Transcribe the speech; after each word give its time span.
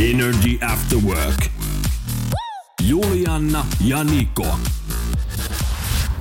Energy 0.00 0.58
After 0.72 0.98
Work. 0.98 1.46
Julianna 2.82 3.66
ja 3.80 4.04
Niko. 4.04 4.58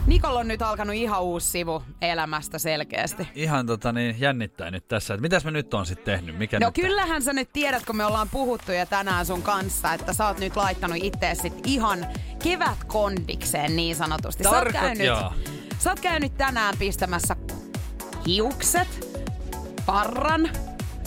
Nikolla 0.08 0.40
on 0.40 0.48
nyt 0.48 0.62
alkanut 0.62 0.96
ihan 0.96 1.24
uusi 1.24 1.48
sivu 1.48 1.84
elämästä 2.02 2.60
selkeästi. 2.60 3.28
Ihan 3.36 3.66
tota 3.66 3.92
niin, 3.92 4.16
jännittää 4.20 4.72
nyt 4.72 4.88
tässä, 4.88 5.14
että 5.14 5.22
mitäs 5.22 5.46
mä 5.46 5.52
nyt 5.52 5.74
on 5.74 5.86
sitten 5.86 6.06
tehnyt? 6.06 6.38
Mikä 6.38 6.60
No 6.60 6.68
nyt 6.68 6.76
kyllähän 6.76 7.22
sä 7.22 7.34
nyt 7.34 7.54
tiedät, 7.54 7.86
kun 7.86 7.98
me 7.98 8.06
ollaan 8.06 8.30
puhuttu 8.30 8.72
jo 8.72 8.86
tänään 8.86 9.26
sun 9.26 9.42
kanssa, 9.42 9.94
että 9.94 10.14
sä 10.14 10.28
oot 10.28 10.40
nyt 10.40 10.56
laittanut 10.56 10.98
itse 11.02 11.36
sit 11.42 11.68
ihan 11.68 12.08
kevätkondikseen 12.44 13.76
niin 13.76 13.96
sanotusti. 13.96 14.44
Sä 14.44 14.50
oot, 14.50 14.72
käynyt, 14.72 15.08
joo. 15.08 15.34
sä 15.80 15.90
oot 15.90 16.00
käynyt 16.00 16.38
tänään 16.38 16.76
pistämässä 16.80 17.36
hiukset, 18.28 19.08
parran 19.86 20.50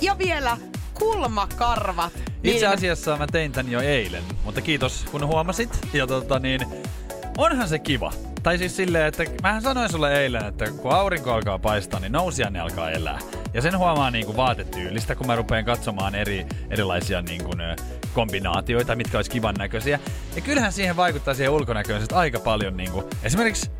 ja 0.01 0.19
vielä 0.19 0.57
kulmakarvat. 0.99 2.13
Itse 2.45 2.67
Niin- 2.67 2.69
asiassa 2.69 3.17
mä 3.17 3.27
tein 3.27 3.53
tän 3.53 3.71
jo 3.71 3.81
eilen, 3.81 4.23
mutta 4.45 4.61
kiitos 4.61 5.05
kun 5.11 5.27
huomasit. 5.27 5.79
Ja 5.93 6.07
tota 6.07 6.39
niin, 6.39 6.61
onhan 7.39 7.69
se 7.69 7.79
kiva. 7.79 8.13
Tai 8.43 8.59
siis 8.59 8.77
silleen, 8.77 9.07
että 9.07 9.25
mähän 9.43 9.63
sanoin 9.63 9.91
sulle 9.91 10.21
eilen, 10.23 10.45
että 10.47 10.71
kun 10.71 10.93
aurinko 10.93 11.33
alkaa 11.33 11.59
paistaa, 11.59 12.01
niin 12.01 12.13
nousijanne 12.13 12.61
alkaa 12.61 12.91
elää. 12.91 13.19
Ja 13.55 13.63
sen 13.63 13.79
huomaa 13.79 14.11
niin 14.11 14.27
kuin 14.27 14.37
vaatetyylistä, 14.37 15.15
kun 15.15 15.27
mä 15.27 15.37
rupean 15.37 15.65
katsomaan 15.65 16.15
eri, 16.15 16.47
erilaisia 16.71 17.23
niin 17.23 17.45
kuin, 17.45 17.59
kombinaatioita, 18.15 18.97
mitkä 18.97 19.19
olisi 19.19 19.31
kivan 19.31 19.55
näköisiä. 19.55 19.99
Ja 20.37 20.43
kyllähän 20.43 20.73
siihen 20.73 20.97
vaikuttaa 20.97 21.35
siihen 21.35 21.53
ulkonäköön 21.53 22.03
aika 22.13 22.41
paljon 22.41 22.77
niin 22.77 22.91
kuin, 22.91 23.05
esimerkiksi 23.23 23.71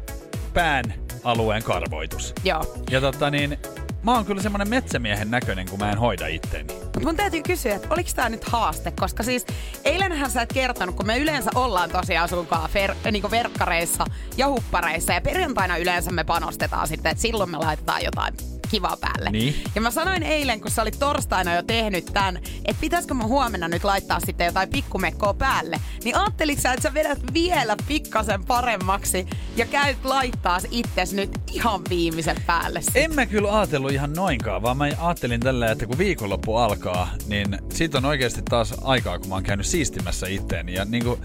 pään 0.55 0.85
alueen 1.25 1.63
karvoitus. 1.63 2.35
Joo. 2.45 2.75
Ja 2.91 3.01
tota 3.01 3.31
niin, 3.31 3.59
mä 4.07 4.15
oon 4.15 4.25
kyllä 4.25 4.43
semmonen 4.43 4.69
metsämiehen 4.69 5.31
näköinen, 5.31 5.69
kun 5.71 5.79
mä 5.79 5.91
en 5.91 5.99
hoida 5.99 6.27
itteeni. 6.27 6.75
Mutta 6.75 7.01
mun 7.01 7.17
täytyy 7.17 7.43
kysyä, 7.43 7.75
että 7.75 7.89
oliko 7.91 8.11
tämä 8.15 8.29
nyt 8.29 8.45
haaste? 8.45 8.91
Koska 8.91 9.23
siis 9.23 9.47
eilenhän 9.85 10.31
sä 10.31 10.43
et 10.43 10.53
kertonut, 10.53 10.95
kun 10.95 11.07
me 11.07 11.19
yleensä 11.19 11.51
ollaan 11.55 11.91
tosiaan 11.91 12.29
sunkaan 12.29 12.71
ver- 12.71 13.11
niinku 13.11 13.31
verkkareissa 13.31 14.05
ja 14.37 14.49
huppareissa. 14.49 15.13
Ja 15.13 15.21
perjantaina 15.21 15.77
yleensä 15.77 16.11
me 16.11 16.25
panostetaan 16.25 16.89
sitten, 16.89 17.13
että 17.13 17.23
silloin 17.23 17.51
me 17.51 17.59
laitetaan 17.59 18.05
jotain 18.05 18.35
kivaa 18.67 18.97
päälle. 19.01 19.31
Niin. 19.31 19.65
Ja 19.75 19.81
mä 19.81 19.91
sanoin 19.91 20.23
eilen, 20.23 20.61
kun 20.61 20.71
sä 20.71 20.83
olit 20.83 20.99
torstaina 20.99 21.55
jo 21.55 21.63
tehnyt 21.63 22.05
tämän, 22.05 22.37
että 22.37 22.81
pitäisikö 22.81 23.15
mä 23.15 23.25
huomenna 23.25 23.69
nyt 23.69 23.85
laittaa 23.85 24.21
sitten 24.21 24.45
jotain 24.45 24.69
pikkumekkoa 24.69 25.35
päälle. 25.35 25.81
Niin 26.05 26.17
ajatteliko 26.17 26.61
sä, 26.61 26.73
että 26.73 26.83
sä 26.83 26.95
vedät 26.95 27.19
vielä 27.33 27.77
pikkasen 27.89 28.45
paremmaksi 28.45 29.27
ja 29.57 29.67
käyt 29.67 30.05
laittaa 30.05 30.59
itses 30.71 31.13
nyt 31.13 31.31
ihan 31.53 31.81
viimeisen 31.89 32.37
päälle. 32.47 32.83
sit? 32.83 32.97
En 32.97 33.15
mä 33.15 33.27
kyllä 33.27 33.59
ajatellut 33.59 33.93
ihan 33.93 34.13
noinkaan, 34.13 34.63
vaan 34.63 34.77
mä 34.77 34.85
ajattelin 34.85 35.41
tällä, 35.41 35.71
että 35.71 35.87
kun 35.87 35.99
viikonloppu 35.99 36.57
alkaa, 36.57 37.09
niin 37.27 37.59
siitä 37.73 37.99
on 37.99 38.05
oikeasti 38.05 38.43
taas 38.43 38.75
aikaa, 38.83 39.19
kun 39.19 39.29
mä 39.29 39.35
oon 39.35 39.45
käynyt 39.45 39.67
siistimässä 39.67 40.27
itteeni. 40.27 40.75
Ja 40.75 40.85
niinku 40.85 41.19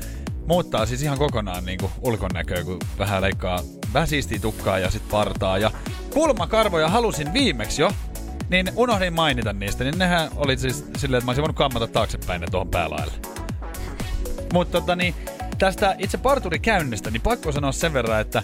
muuttaa 0.48 0.86
siis 0.86 1.04
ihan 1.04 1.18
kokonaan 1.18 1.66
niinku 1.66 1.92
ulkonäköä, 2.02 2.64
kun 2.64 2.80
vähän 3.00 3.22
leikkaa 3.22 3.60
vähän 3.94 4.08
siistiä 4.08 4.40
tukkaa 4.40 4.80
ja 4.80 4.92
sit 4.92 5.10
partaa. 5.10 5.58
Ja 5.58 5.72
kulmakarvoja 6.14 6.90
halusin 6.90 7.34
viimeksi 7.34 7.82
jo, 7.82 7.92
niin 8.50 8.72
unohdin 8.76 9.14
mainita 9.14 9.54
niistä, 9.54 9.84
niin 9.84 9.98
nehän 9.98 10.30
oli 10.36 10.58
siis 10.58 10.86
silleen, 10.98 11.18
että 11.18 11.26
mä 11.26 11.30
olisin 11.30 11.42
voinut 11.42 11.56
kammata 11.56 11.88
taaksepäin 11.88 12.42
ne 12.42 12.48
tuohon 12.52 12.70
päälaille. 12.70 13.14
Mutta 14.54 14.82
tota 14.82 14.96
niin, 14.96 15.16
tästä 15.58 15.96
itse 16.00 16.18
parturikäynnistä, 16.18 17.12
niin 17.12 17.22
pakko 17.22 17.52
sanoa 17.52 17.72
sen 17.72 17.94
verran, 17.94 18.22
että 18.22 18.44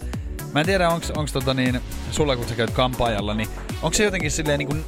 mä 0.53 0.59
en 0.59 0.65
tiedä, 0.65 0.89
onks 0.89 1.33
tota 1.33 1.53
niin, 1.53 1.81
sulla 2.11 2.35
kun 2.35 2.47
sä 2.47 2.55
käyt 2.55 2.71
kampaajalla, 2.71 3.33
niin 3.33 3.49
onko 3.81 3.93
se 3.93 4.03
jotenkin 4.03 4.31
silleen 4.31 4.59
niin 4.59 4.67
kuin, 4.67 4.85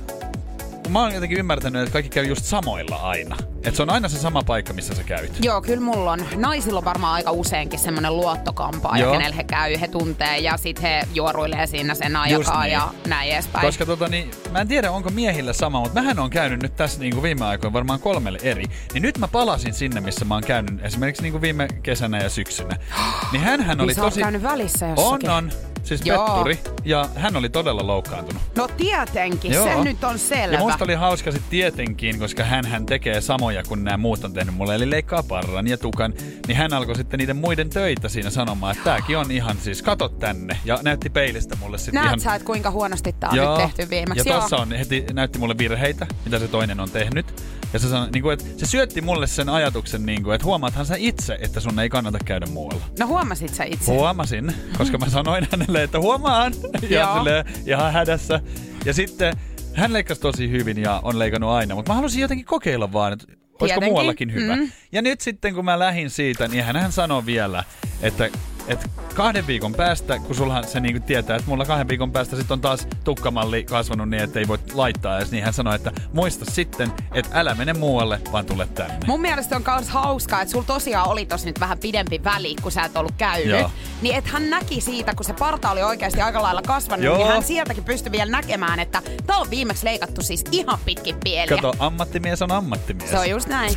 kun 0.89 0.93
mä 0.93 1.01
oon 1.01 1.13
jotenkin 1.13 1.39
ymmärtänyt, 1.39 1.81
että 1.81 1.93
kaikki 1.93 2.09
käy 2.09 2.25
just 2.25 2.45
samoilla 2.45 2.95
aina. 2.95 3.37
Että 3.55 3.71
se 3.71 3.81
on 3.81 3.89
aina 3.89 4.09
se 4.09 4.17
sama 4.19 4.43
paikka, 4.43 4.73
missä 4.73 4.95
sä 4.95 5.03
käyt. 5.03 5.31
Joo, 5.41 5.61
kyllä 5.61 5.81
mulla 5.81 6.11
on. 6.11 6.25
Naisilla 6.35 6.77
on 6.77 6.85
varmaan 6.85 7.13
aika 7.13 7.31
useinkin 7.31 7.79
semmoinen 7.79 8.17
luottokampaa, 8.17 8.97
ja 8.97 9.03
Joo. 9.03 9.11
kenellä 9.11 9.35
he 9.35 9.43
käy, 9.43 9.79
he 9.81 9.87
tuntee, 9.87 10.39
ja 10.39 10.57
sitten 10.57 10.83
he 10.83 11.07
juoruilee 11.13 11.67
siinä 11.67 11.95
sen 11.95 12.15
aikaa 12.15 12.63
niin. 12.63 12.71
ja 12.71 12.93
näin 13.07 13.31
edespäin. 13.31 13.65
Koska 13.65 13.85
tota, 13.85 14.07
niin, 14.07 14.31
mä 14.51 14.59
en 14.59 14.67
tiedä, 14.67 14.91
onko 14.91 15.09
miehillä 15.09 15.53
sama, 15.53 15.79
mutta 15.79 16.01
mähän 16.01 16.19
on 16.19 16.29
käynyt 16.29 16.61
nyt 16.61 16.75
tässä 16.75 16.99
niin 16.99 17.13
kuin 17.13 17.23
viime 17.23 17.45
aikoina 17.45 17.73
varmaan 17.73 17.99
kolmelle 17.99 18.39
eri. 18.43 18.65
Niin 18.93 19.01
nyt 19.01 19.17
mä 19.17 19.27
palasin 19.27 19.73
sinne, 19.73 20.01
missä 20.01 20.25
mä 20.25 20.33
oon 20.33 20.43
käynyt 20.43 20.85
esimerkiksi 20.85 21.21
niin 21.21 21.31
kuin 21.33 21.41
viime 21.41 21.67
kesänä 21.83 22.23
ja 22.23 22.29
syksynä. 22.29 22.77
Niin 23.31 23.43
hänhän 23.43 23.81
oli 23.81 23.87
niin 23.87 23.95
sä 23.95 24.01
tosi... 24.01 24.19
käynyt 24.19 24.43
välissä 24.43 24.85
On, 24.85 24.91
jossakin. 24.91 25.29
on. 25.29 25.51
Siis 25.89 26.01
Joo. 26.05 26.25
petturi. 26.25 26.59
Ja 26.85 27.09
hän 27.15 27.35
oli 27.35 27.49
todella 27.49 27.87
loukkaantunut. 27.87 28.41
No 28.55 28.67
tietenkin, 28.67 29.51
Joo. 29.51 29.63
se 29.63 29.83
nyt 29.83 30.03
on 30.03 30.19
selvä. 30.19 30.53
Ja 30.53 30.59
musta 30.59 30.83
oli 30.83 30.93
hauska 30.93 31.31
sit 31.31 31.49
tietenkin, 31.49 32.19
koska 32.19 32.43
hän 32.43 32.65
hän 32.65 32.85
tekee 32.85 33.21
samoja 33.21 33.63
kuin 33.63 33.83
nämä 33.83 33.97
muut 33.97 34.23
on 34.23 34.33
tehnyt 34.33 34.55
mulle, 34.55 34.75
eli 34.75 34.89
leikkaa 34.89 35.23
parran 35.23 35.67
ja 35.67 35.77
tukan, 35.77 36.13
niin 36.47 36.57
hän 36.57 36.73
alkoi 36.73 36.95
sitten 36.95 37.17
niiden 37.17 37.37
muiden 37.37 37.69
töitä 37.69 38.09
siinä 38.09 38.29
sanomaan, 38.29 38.71
että 38.71 38.83
tääkin 38.83 39.17
on 39.17 39.31
ihan 39.31 39.57
siis, 39.57 39.81
kato 39.81 40.09
tänne, 40.09 40.57
ja 40.65 40.79
näytti 40.81 41.09
peilistä 41.09 41.55
mulle 41.55 41.77
sitten 41.77 41.93
Näet 41.93 42.07
ihan... 42.07 42.19
sä, 42.19 42.35
että 42.35 42.45
kuinka 42.45 42.71
huonosti 42.71 43.15
tää 43.19 43.29
on 43.29 43.37
nyt 43.37 43.55
tehty 43.57 43.89
viimeksi. 43.89 44.29
Ja 44.29 44.33
Joo. 44.33 44.41
tossa 44.41 44.57
on, 44.57 44.71
heti 44.71 45.05
näytti 45.13 45.39
mulle 45.39 45.57
virheitä, 45.57 46.07
mitä 46.25 46.39
se 46.39 46.47
toinen 46.47 46.79
on 46.79 46.91
tehnyt. 46.91 47.25
Ja 47.73 47.79
se, 47.79 47.89
sanoi, 47.89 48.09
niin 48.13 48.21
kuin, 48.21 48.33
että 48.33 48.45
se 48.57 48.65
syötti 48.65 49.01
mulle 49.01 49.27
sen 49.27 49.49
ajatuksen, 49.49 50.05
niin 50.05 50.23
kuin, 50.23 50.35
että 50.35 50.45
huomaathan 50.45 50.85
sä 50.85 50.95
itse, 50.97 51.37
että 51.41 51.59
sun 51.59 51.79
ei 51.79 51.89
kannata 51.89 52.17
käydä 52.25 52.45
muualla. 52.45 52.81
No 52.99 53.07
huomasit 53.07 53.53
sä 53.53 53.63
itse? 53.63 53.91
Huomasin, 53.91 54.53
koska 54.77 54.97
mä 54.97 55.09
sanoin 55.09 55.47
hänelle, 55.51 55.83
että 55.83 55.99
huomaan. 55.99 56.53
Ja 56.89 57.13
silleen, 57.17 57.45
ihan 57.65 57.93
hädässä. 57.93 58.41
Ja 58.85 58.93
sitten 58.93 59.35
hän 59.73 59.93
leikkasi 59.93 60.21
tosi 60.21 60.49
hyvin 60.49 60.81
ja 60.81 60.99
on 61.03 61.19
leikannut 61.19 61.49
aina, 61.49 61.75
mutta 61.75 61.91
mä 61.91 61.95
halusin 61.95 62.21
jotenkin 62.21 62.45
kokeilla 62.45 62.93
vaan, 62.93 63.13
että 63.13 63.25
olisiko 63.29 63.65
Tietenkin. 63.65 63.89
muuallakin 63.91 64.33
hyvä. 64.33 64.55
Mm. 64.55 64.71
Ja 64.91 65.01
nyt 65.01 65.21
sitten 65.21 65.55
kun 65.55 65.65
mä 65.65 65.79
lähdin 65.79 66.09
siitä, 66.09 66.47
niin 66.47 66.63
hän, 66.63 66.75
hän 66.75 66.91
sanoi 66.91 67.25
vielä, 67.25 67.63
että, 68.01 68.29
että 68.69 68.89
kahden 69.15 69.47
viikon 69.47 69.73
päästä, 69.73 70.19
kun 70.19 70.35
sulla 70.35 70.63
se 70.63 70.79
niin 70.79 71.03
tietää, 71.03 71.35
että 71.35 71.49
mulla 71.49 71.65
kahden 71.65 71.87
viikon 71.87 72.11
päästä 72.11 72.35
sitten 72.35 72.53
on 72.53 72.61
taas 72.61 72.87
tukkamalli 73.03 73.63
kasvanut 73.63 74.09
niin, 74.09 74.23
että 74.23 74.39
ei 74.39 74.47
voi 74.47 74.57
laittaa 74.73 75.17
edes, 75.17 75.31
niin 75.31 75.43
hän 75.43 75.53
sanoi, 75.53 75.75
että 75.75 75.91
muista 76.13 76.45
sitten, 76.51 76.91
että 77.11 77.39
älä 77.39 77.55
mene 77.55 77.73
muualle, 77.73 78.21
vaan 78.31 78.45
tule 78.45 78.67
tänne. 78.67 78.97
Mun 79.07 79.21
mielestä 79.21 79.55
on 79.55 79.63
myös 79.67 79.89
hauskaa, 79.89 80.41
että 80.41 80.51
sulla 80.51 80.65
tosiaan 80.65 81.09
oli 81.09 81.25
tossa 81.25 81.47
nyt 81.47 81.59
vähän 81.59 81.79
pidempi 81.79 82.23
väli, 82.23 82.55
kun 82.61 82.71
sä 82.71 82.81
et 82.81 82.97
ollut 82.97 83.13
käynyt. 83.17 83.59
Joo. 83.59 83.71
Niin 84.01 84.15
että 84.15 84.29
hän 84.29 84.49
näki 84.49 84.81
siitä, 84.81 85.15
kun 85.15 85.25
se 85.25 85.33
parta 85.33 85.71
oli 85.71 85.83
oikeasti 85.83 86.21
aika 86.21 86.41
lailla 86.41 86.61
kasvanut, 86.61 87.05
Joo. 87.05 87.17
niin 87.17 87.27
hän 87.27 87.43
sieltäkin 87.43 87.83
pystyi 87.83 88.11
vielä 88.11 88.31
näkemään, 88.31 88.79
että 88.79 89.01
tää 89.27 89.37
on 89.37 89.49
viimeksi 89.49 89.85
leikattu 89.85 90.21
siis 90.21 90.43
ihan 90.51 90.79
pitkin 90.85 91.15
pieliä. 91.23 91.55
Kato, 91.55 91.73
ammattimies 91.79 92.41
on 92.41 92.51
ammattimies. 92.51 93.09
Se 93.09 93.19
on 93.19 93.29
just 93.29 93.47
näin. 93.47 93.73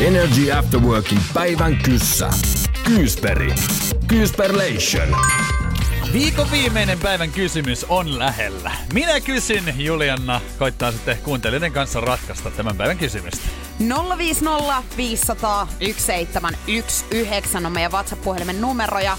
Energy 0.00 0.52
After 0.52 0.80
Workin 0.80 1.20
päivän 1.34 1.76
kyssä. 1.76 2.30
Kyysperi. 2.84 3.54
Kyysperlation. 4.06 5.16
Viikon 6.12 6.50
viimeinen 6.50 6.98
päivän 6.98 7.30
kysymys 7.30 7.86
on 7.88 8.18
lähellä. 8.18 8.72
Minä 8.92 9.20
kysyn, 9.20 9.74
Julianna 9.76 10.40
koittaa 10.58 10.92
sitten 10.92 11.18
kuuntelijoiden 11.18 11.72
kanssa 11.72 12.00
ratkaista 12.00 12.50
tämän 12.50 12.76
päivän 12.76 12.98
kysymystä. 12.98 13.48
050 14.18 14.82
500 14.96 15.66
1719 15.66 17.58
on 17.66 17.72
meidän 17.72 17.92
WhatsApp-puhelimen 17.92 18.60
numero 18.60 18.98
ja 18.98 19.18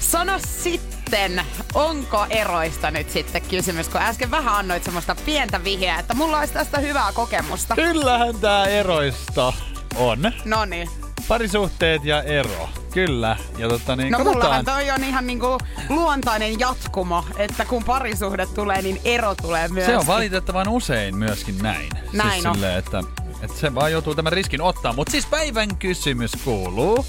sano 0.00 0.38
sitten, 0.38 1.42
onko 1.74 2.26
eroista 2.30 2.90
nyt 2.90 3.10
sitten 3.10 3.42
kysymys, 3.42 3.88
kun 3.88 4.00
äsken 4.00 4.30
vähän 4.30 4.54
annoit 4.54 4.84
semmoista 4.84 5.14
pientä 5.14 5.64
vihjeä, 5.64 5.98
että 5.98 6.14
mulla 6.14 6.38
olisi 6.38 6.54
tästä 6.54 6.78
hyvää 6.78 7.12
kokemusta. 7.12 7.74
Kyllähän 7.74 8.34
tää 8.34 8.66
eroista 8.66 9.52
on. 9.96 10.32
No 10.44 10.64
niin. 10.64 10.88
Parisuhteet 11.28 12.04
ja 12.04 12.22
ero. 12.22 12.68
Kyllä. 12.92 13.36
Ja 13.58 13.68
totta 13.68 13.96
niin, 13.96 14.12
No 14.12 14.18
mullahan 14.18 14.40
katsotaan. 14.40 14.64
toi 14.64 14.90
on 14.90 15.04
ihan 15.04 15.26
niinku 15.26 15.58
luontainen 15.88 16.60
jatkumo, 16.60 17.24
että 17.36 17.64
kun 17.64 17.84
parisuhde 17.84 18.46
tulee, 18.46 18.82
niin 18.82 19.00
ero 19.04 19.34
tulee 19.34 19.68
myös. 19.68 19.86
Se 19.86 19.96
on 19.96 20.06
valitettavan 20.06 20.68
usein 20.68 21.16
myöskin 21.16 21.58
näin. 21.58 21.88
Näin 22.12 22.32
siis 22.32 22.46
on. 22.46 22.54
Silleen, 22.54 22.78
että, 22.78 23.02
että 23.42 23.56
se 23.60 23.74
vaan 23.74 23.92
joutuu 23.92 24.14
tämän 24.14 24.32
riskin 24.32 24.60
ottaa. 24.62 24.92
Mutta 24.92 25.10
siis 25.10 25.26
päivän 25.26 25.76
kysymys 25.76 26.32
kuuluu. 26.44 27.06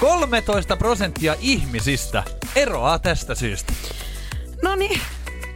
13 0.00 0.76
prosenttia 0.76 1.36
ihmisistä 1.40 2.22
eroaa 2.56 2.98
tästä 2.98 3.34
syystä. 3.34 3.72
No 4.62 4.76
niin, 4.76 5.00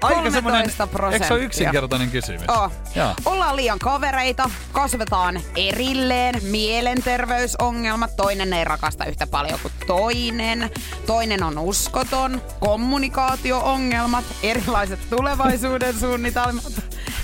Aika 0.03 0.31
semmonen, 0.31 0.71
13 0.71 1.13
eikö 1.13 1.27
se 1.27 1.35
ole 1.35 1.43
yksinkertainen 1.43 2.11
kysymys? 2.11 2.49
Oh. 2.49 2.73
Joo. 2.95 3.15
Ollaan 3.25 3.57
liian 3.57 3.79
kavereita, 3.79 4.51
kasvetaan 4.73 5.41
erilleen, 5.57 6.35
mielenterveysongelmat, 6.43 8.17
toinen 8.17 8.53
ei 8.53 8.65
rakasta 8.65 9.05
yhtä 9.05 9.27
paljon 9.27 9.59
kuin 9.63 9.73
toinen, 9.87 10.71
toinen 11.07 11.43
on 11.43 11.59
uskoton, 11.59 12.43
kommunikaatio-ongelmat, 12.61 14.25
erilaiset 14.43 15.01
tulevaisuuden 15.11 15.95
suunnitelmat, 15.99 16.73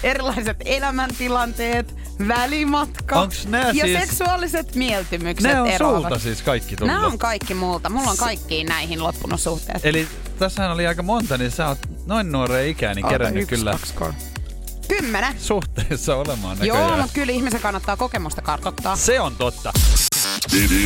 erilaiset 0.02 0.56
elämäntilanteet, 0.64 1.94
välimatka 2.28 3.20
Onks 3.20 3.46
nää 3.46 3.70
ja 3.72 3.84
siis- 3.84 3.98
seksuaaliset 4.00 4.74
mieltymykset 4.74 5.52
Ne 5.52 5.60
on 5.60 5.66
eroavat. 5.66 6.02
sulta 6.02 6.18
siis 6.18 6.42
kaikki 6.42 6.76
tullut. 6.76 6.94
Nämä 6.94 7.06
on 7.06 7.18
kaikki 7.18 7.54
multa. 7.54 7.88
Mulla 7.90 8.10
on 8.10 8.16
kaikkiin 8.16 8.66
näihin 8.66 9.02
loppunut 9.02 9.40
suhteet. 9.40 9.84
Eli 9.86 10.08
tässähän 10.38 10.72
oli 10.72 10.86
aika 10.86 11.02
monta, 11.02 11.38
niin 11.38 11.50
sä 11.50 11.68
oot 11.68 11.78
noin 12.06 12.32
nuoreen 12.32 12.68
ikään 12.68 12.96
niin 12.96 13.06
kerännyt 13.08 13.42
yksi, 13.42 13.56
kyllä 13.56 13.70
kaksi, 13.72 13.94
kolme. 13.94 14.14
Kymmenen. 14.88 15.34
suhteessa 15.40 16.16
olemaan 16.16 16.58
Joo, 16.62 16.76
näköjään. 16.76 17.00
mutta 17.00 17.14
kyllä 17.14 17.32
ihmisen 17.32 17.60
kannattaa 17.60 17.96
kokemusta 17.96 18.42
kartoittaa. 18.42 18.96
Se 18.96 19.20
on 19.20 19.36
totta. 19.36 19.72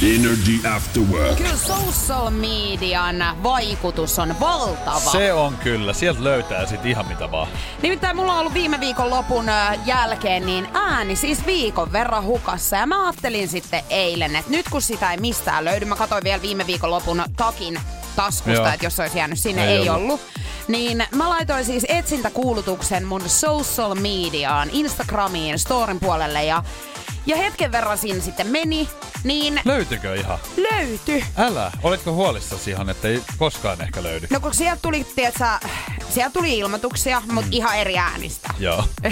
Energy 0.03 0.69
After 0.77 1.03
Work. 1.03 1.37
Kyllä 1.37 1.57
social 1.57 2.31
median 2.31 3.25
vaikutus 3.43 4.19
on 4.19 4.41
valtava. 4.41 5.01
Se 5.13 5.33
on 5.33 5.57
kyllä. 5.57 5.93
Sieltä 5.93 6.25
löytää 6.25 6.67
sit 6.67 6.87
ihan 6.87 7.09
mitä 7.09 7.31
vaan. 7.31 7.49
Nimittäin 7.83 8.17
mulla 8.17 8.33
on 8.33 8.39
ollut 8.39 8.55
viime 8.55 8.81
viikon 8.81 9.11
lopun 9.11 9.45
jälkeen 9.87 10.47
niin 10.47 10.69
ääni 10.75 11.17
siis 11.17 11.47
viikon 11.47 11.93
verran 11.93 12.25
hukassa. 12.25 12.77
Ja 12.77 12.87
mä 12.87 13.05
ajattelin 13.07 13.49
sitten 13.49 13.83
eilen, 13.91 14.37
että 14.37 14.51
nyt 14.51 14.69
kun 14.71 14.83
sitä 14.83 15.11
ei 15.13 15.17
mistään 15.19 15.65
löydy, 15.65 15.85
mä 15.85 15.97
katsoin 15.97 16.25
vielä 16.25 16.43
viime 16.43 16.67
viikon 16.67 16.91
lopun 16.91 17.23
takin 17.37 17.81
taskusta, 18.17 18.51
Joo. 18.53 18.67
että 18.67 18.87
jos 18.87 19.01
olisi 19.01 19.19
jäänyt 19.19 19.39
sinne, 19.39 19.65
Ei 19.69 19.77
ei, 19.77 19.89
ollut. 19.89 20.03
ollut. 20.03 20.21
Niin 20.69 21.05
mä 21.15 21.29
laitoin 21.29 21.65
siis 21.65 21.87
etsintäkuulutuksen 21.89 23.05
mun 23.07 23.29
social 23.29 23.95
mediaan, 23.95 24.71
Instagramiin, 24.73 25.59
storin 25.59 26.01
puolelle 26.01 26.45
ja, 26.45 26.63
ja 27.27 27.37
hetken 27.37 27.73
verran 27.73 27.99
siinä 27.99 28.21
sitten 28.21 28.47
meni, 28.47 28.89
niin 29.25 29.61
Löytyykö 29.65 30.15
ihan? 30.15 30.39
löytyi. 30.73 31.25
Älä. 31.39 31.73
Oletko 31.83 32.13
huolissasi 32.13 32.71
ihan, 32.71 32.91
että 32.91 33.09
ei 33.09 33.23
koskaan 33.39 33.81
ehkä 33.83 34.03
löydy? 34.03 34.27
No 34.31 34.41
kun 34.41 34.55
sieltä 34.55 34.83
tuli, 34.83 35.07
tiedätkö, 35.17 35.45
sieltä 36.11 36.33
tuli 36.33 36.59
ilmoituksia, 36.59 37.23
mutta 37.27 37.47
Mm. 37.51 37.53
ihan 37.53 37.77
eri 37.79 37.99
äänistä. 37.99 38.55
Joo. 38.59 38.85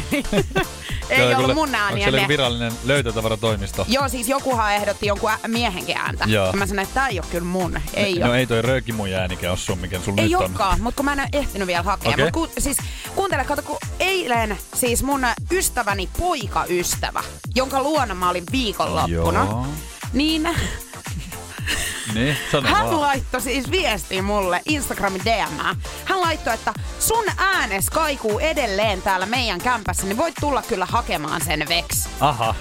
ei 1.11 1.23
ollut 1.23 1.37
Kyllä, 1.41 1.55
mun 1.55 1.65
Onko 1.69 1.77
ääniä. 1.79 2.05
siellä 2.05 2.17
ne- 2.17 2.23
joku 2.23 2.29
virallinen 2.29 2.73
löytötavaratoimisto? 2.85 3.85
Joo, 3.89 4.09
siis 4.09 4.29
jokuhan 4.29 4.75
ehdotti 4.75 5.07
jonkun 5.07 5.31
ä- 5.31 5.39
miehenkin 5.49 5.97
ääntä. 5.97 6.25
Joo. 6.29 6.53
Mä 6.53 6.67
sanoin, 6.67 6.83
että 6.83 6.95
tää 6.95 7.09
ei 7.09 7.19
ole 7.21 7.27
kyllä 7.31 7.45
mun. 7.45 7.81
Ei 7.95 8.19
no 8.19 8.27
ole. 8.29 8.39
ei 8.39 8.47
toi 8.47 8.63
röökimun 8.63 9.13
äänikä 9.13 9.51
ole 9.51 9.59
sun, 9.59 9.79
mikä 9.79 10.01
sun 10.01 10.19
Ei 10.19 10.25
nyt 10.25 10.35
on. 10.35 10.41
olekaan, 10.45 10.81
mutta 10.81 10.97
kun 10.97 11.05
mä 11.05 11.13
en 11.13 11.21
ole 11.21 11.29
ehtinyt 11.33 11.67
vielä 11.69 11.83
hakea. 11.83 12.11
Okei. 12.13 12.25
Mut 12.25 12.33
ku, 12.33 12.49
siis 12.59 12.77
kuuntele, 13.15 13.45
kato, 13.45 13.63
kun 13.63 13.79
eilen 14.01 14.59
siis 14.75 15.03
mun 15.03 15.27
ystäväni 15.53 16.09
poikaystävä, 16.19 17.23
jonka 17.55 17.83
luona 17.83 18.15
mä 18.15 18.31
olin 18.31 18.45
viikonloppuna, 18.53 19.45
Joo. 19.45 19.67
niin 20.13 20.49
Niin, 22.15 22.37
sano 22.53 22.69
hän 22.69 22.85
vaan. 22.87 23.01
laittoi 23.01 23.41
siis 23.41 23.71
viestiä 23.71 24.23
mulle 24.23 24.63
Instagramin 24.69 25.21
DM. 25.25 25.77
Hän 26.05 26.21
laittoi, 26.21 26.55
että 26.55 26.75
sun 27.01 27.25
äänes 27.37 27.91
kaikuu 27.91 28.39
edelleen 28.39 29.03
täällä 29.03 29.27
meidän 29.27 29.61
kämpässä, 29.61 30.07
niin 30.07 30.17
voit 30.17 30.35
tulla 30.41 30.63
kyllä 30.63 30.87
hakemaan 30.87 31.45
sen 31.45 31.67
veks. 31.69 32.09
Aha. 32.21 32.55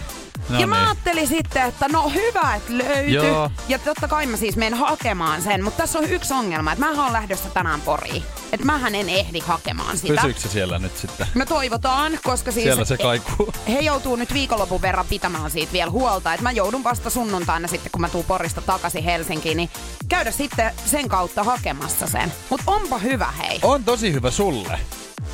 No 0.50 0.60
ja 0.60 0.68
mä 0.68 0.76
niin. 0.76 0.88
ajattelin 0.88 1.28
sitten, 1.28 1.64
että 1.64 1.88
no 1.88 2.10
hyvä, 2.10 2.56
että 2.56 2.78
löytyi. 2.78 3.14
Joo. 3.14 3.52
Ja 3.68 3.80
totta 3.80 4.08
kai 4.08 4.26
mä 4.26 4.38
siis 4.38 4.56
menen 4.56 4.80
hakemaan 4.80 5.42
sen, 5.42 5.64
mutta 5.64 5.78
tässä 5.78 6.00
on 6.00 6.06
yksi 6.06 6.34
ongelma, 6.34 6.72
että 6.72 6.86
mä 6.86 7.04
oon 7.04 7.14
lähdössä 7.14 7.50
tänään 7.50 7.82
Poriin. 7.82 8.24
Että 8.52 8.66
mähän 8.66 8.96
en 8.96 9.10
ehdi 9.10 9.40
hakemaan 9.40 9.98
sitä. 9.98 10.14
Pysyykö 10.14 10.40
se 10.40 10.50
siellä 10.50 10.80
nyt 10.80 10.98
sitten? 10.98 11.28
No 11.36 11.46
toivotaan, 11.46 12.20
koska 12.24 12.52
siis 12.52 12.64
Siellä 12.64 12.86
se 12.86 12.98
kaikuu. 12.98 13.54
he 13.68 13.80
joutuu 13.80 14.16
nyt 14.16 14.34
viikonlopun 14.34 14.82
verran 14.82 15.06
pitämään 15.10 15.52
siitä 15.52 15.74
vielä 15.74 15.92
huolta. 15.92 16.34
Että 16.34 16.44
mä 16.44 16.52
joudun 16.52 16.84
vasta 16.84 17.10
sunnuntaina 17.10 17.68
sitten, 17.68 17.92
kun 17.92 18.02
mä 18.02 18.10
tuun 18.10 18.26
Porista 18.26 18.62
takaisin 18.62 19.04
Helsinkiin, 19.04 19.58
niin 19.58 19.70
käydä 20.10 20.32
sitten 20.32 20.72
sen 20.86 21.08
kautta 21.10 21.44
hakemassa 21.44 22.08
sen. 22.08 22.34
Mut 22.50 22.62
onpa 22.68 22.98
hyvä 22.98 23.32
hei. 23.32 23.60
On 23.62 23.84
tosi 23.84 24.14
hyvä 24.14 24.32
sulle. 24.32 24.80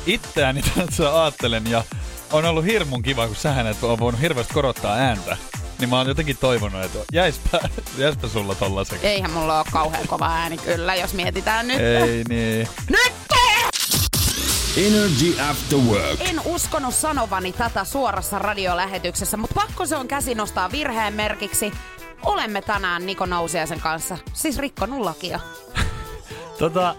Itseäni 0.06 0.62
tässä 0.76 1.22
ajattelen 1.22 1.70
ja 1.70 1.84
on 2.32 2.44
ollut 2.44 2.64
hirmun 2.64 3.02
kiva, 3.02 3.26
kun 3.26 3.36
sähän 3.36 3.66
et 3.66 3.82
ole 3.84 3.98
voinut 3.98 4.20
hirveästi 4.20 4.54
korottaa 4.54 4.94
ääntä. 4.94 5.36
Niin 5.78 5.90
mä 5.90 5.98
oon 5.98 6.08
jotenkin 6.08 6.36
toivonut, 6.36 6.84
että 6.84 6.98
jäispä, 7.12 7.60
jäispä 7.98 8.28
sulla 8.28 8.54
tollaseksi. 8.54 9.06
Eihän 9.06 9.30
mulla 9.30 9.58
ole 9.58 9.66
kauhean 9.72 10.08
kova 10.08 10.26
ääni 10.26 10.58
kyllä, 10.58 10.94
jos 10.94 11.14
mietitään 11.14 11.68
nyt. 11.68 11.80
Ei 11.80 12.24
niin. 12.28 12.68
Nyt! 12.90 13.12
Energy 14.76 15.40
After 15.50 15.78
Work. 15.78 16.20
En 16.20 16.40
uskonut 16.44 16.94
sanovani 16.94 17.52
tätä 17.52 17.84
suorassa 17.84 18.38
radiolähetyksessä, 18.38 19.36
mutta 19.36 19.54
pakko 19.54 19.86
se 19.86 19.96
on 19.96 20.08
käsi 20.08 20.34
nostaa 20.34 20.72
virheen 20.72 21.14
merkiksi. 21.14 21.72
Olemme 22.24 22.62
tänään 22.62 23.06
Niko 23.06 23.26
Nousiaisen 23.26 23.80
kanssa, 23.80 24.18
siis 24.32 24.58
rikkonut 24.58 25.00
lakia. 25.00 25.40
Tota, 26.58 26.96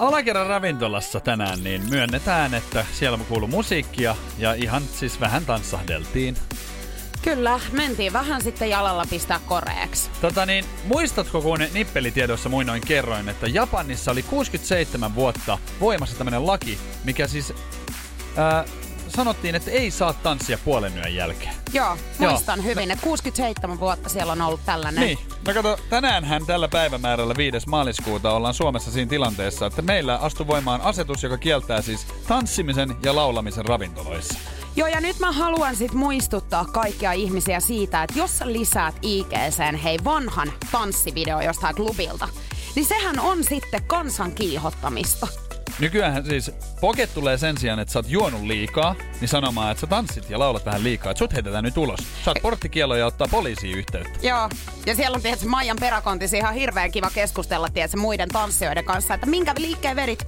alakerran 0.00 0.46
ravintolassa 0.46 1.20
tänään 1.20 1.64
niin 1.64 1.82
myönnetään, 1.90 2.54
että 2.54 2.84
siellä 2.92 3.18
kuuluu 3.28 3.48
musiikkia 3.48 4.16
ja 4.38 4.54
ihan 4.54 4.82
siis 4.82 5.20
vähän 5.20 5.46
tanssahdeltiin. 5.46 6.36
Kyllä, 7.22 7.60
mentiin 7.72 8.12
vähän 8.12 8.42
sitten 8.42 8.70
jalalla 8.70 9.04
pistää 9.10 9.40
koreeksi. 9.46 10.10
Tota 10.20 10.46
niin, 10.46 10.64
muistatko 10.84 11.42
kun 11.42 11.58
nippelitiedossa 11.72 12.48
muinoin 12.48 12.82
kerroin, 12.86 13.28
että 13.28 13.46
Japanissa 13.46 14.10
oli 14.10 14.22
67 14.22 15.14
vuotta 15.14 15.58
voimassa 15.80 16.16
tämmönen 16.18 16.46
laki, 16.46 16.78
mikä 17.04 17.26
siis 17.26 17.52
ää, 18.36 18.64
sanottiin, 19.16 19.54
että 19.54 19.70
ei 19.70 19.90
saa 19.90 20.12
tanssia 20.12 20.58
puolen 20.64 20.96
yön 20.96 21.14
jälkeen. 21.14 21.54
Joo, 21.72 21.96
Joo. 22.20 22.30
muistan 22.30 22.64
hyvin, 22.64 22.90
että 22.90 23.04
67 23.04 23.80
vuotta 23.80 24.08
siellä 24.08 24.32
on 24.32 24.42
ollut 24.42 24.60
tällainen. 24.66 25.04
Niin, 25.04 25.18
no 25.46 25.54
kato, 25.54 25.78
tänäänhän 25.90 26.46
tällä 26.46 26.68
päivämäärällä 26.68 27.34
5. 27.36 27.68
maaliskuuta 27.68 28.32
ollaan 28.32 28.54
Suomessa 28.54 28.90
siinä 28.90 29.08
tilanteessa, 29.08 29.66
että 29.66 29.82
meillä 29.82 30.16
astuu 30.16 30.46
voimaan 30.46 30.80
asetus, 30.80 31.22
joka 31.22 31.38
kieltää 31.38 31.82
siis 31.82 32.06
tanssimisen 32.28 32.96
ja 33.02 33.14
laulamisen 33.14 33.64
ravintoloissa. 33.64 34.38
Joo, 34.76 34.88
ja 34.88 35.00
nyt 35.00 35.18
mä 35.18 35.32
haluan 35.32 35.76
sit 35.76 35.92
muistuttaa 35.92 36.64
kaikkia 36.64 37.12
ihmisiä 37.12 37.60
siitä, 37.60 38.02
että 38.02 38.18
jos 38.18 38.38
sä 38.38 38.52
lisäät 38.52 38.94
IGCen 39.02 39.74
hei 39.74 39.98
vanhan 40.04 40.52
tanssivideo 40.72 41.40
jostain 41.40 41.74
klubilta, 41.74 42.28
niin 42.76 42.86
sehän 42.86 43.20
on 43.20 43.44
sitten 43.44 43.84
kansan 43.86 44.32
kiihottamista. 44.32 45.28
Nykyään 45.80 46.24
siis 46.24 46.50
Poket 46.80 47.14
tulee 47.14 47.38
sen 47.38 47.58
sijaan, 47.58 47.78
että 47.78 47.92
sä 47.92 47.98
oot 47.98 48.08
juonut 48.08 48.42
liikaa, 48.42 48.94
niin 49.20 49.28
sanomaan, 49.28 49.70
että 49.70 49.80
sä 49.80 49.86
tanssit 49.86 50.30
ja 50.30 50.38
laulat 50.38 50.66
vähän 50.66 50.84
liikaa, 50.84 51.10
että 51.10 51.18
sut 51.18 51.32
heitetään 51.32 51.64
nyt 51.64 51.76
ulos. 51.76 52.00
Saat 52.24 52.36
porttikielo 52.42 52.96
ja 52.96 53.06
ottaa 53.06 53.26
poliisiin 53.30 53.78
yhteyttä. 53.78 54.18
Joo, 54.22 54.48
ja 54.86 54.94
siellä 54.94 55.14
on 55.14 55.22
tietysti 55.22 55.46
Maijan 55.46 55.76
peräkontissa 55.80 56.36
ihan 56.36 56.54
hirveän 56.54 56.92
kiva 56.92 57.10
keskustella 57.14 57.68
tietysti, 57.68 57.96
muiden 57.96 58.28
tanssijoiden 58.28 58.84
kanssa, 58.84 59.14
että 59.14 59.26
minkä 59.26 59.54
liikkeen 59.58 59.96
vedit. 59.96 60.26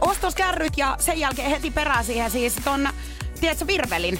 Ostoskärryt 0.00 0.76
ja 0.76 0.96
sen 0.98 1.20
jälkeen 1.20 1.50
heti 1.50 1.70
perään 1.70 2.04
siihen 2.04 2.30
siis 2.30 2.54
ton, 2.64 2.88
tiedätkö, 3.40 3.66
virvelin. 3.66 4.18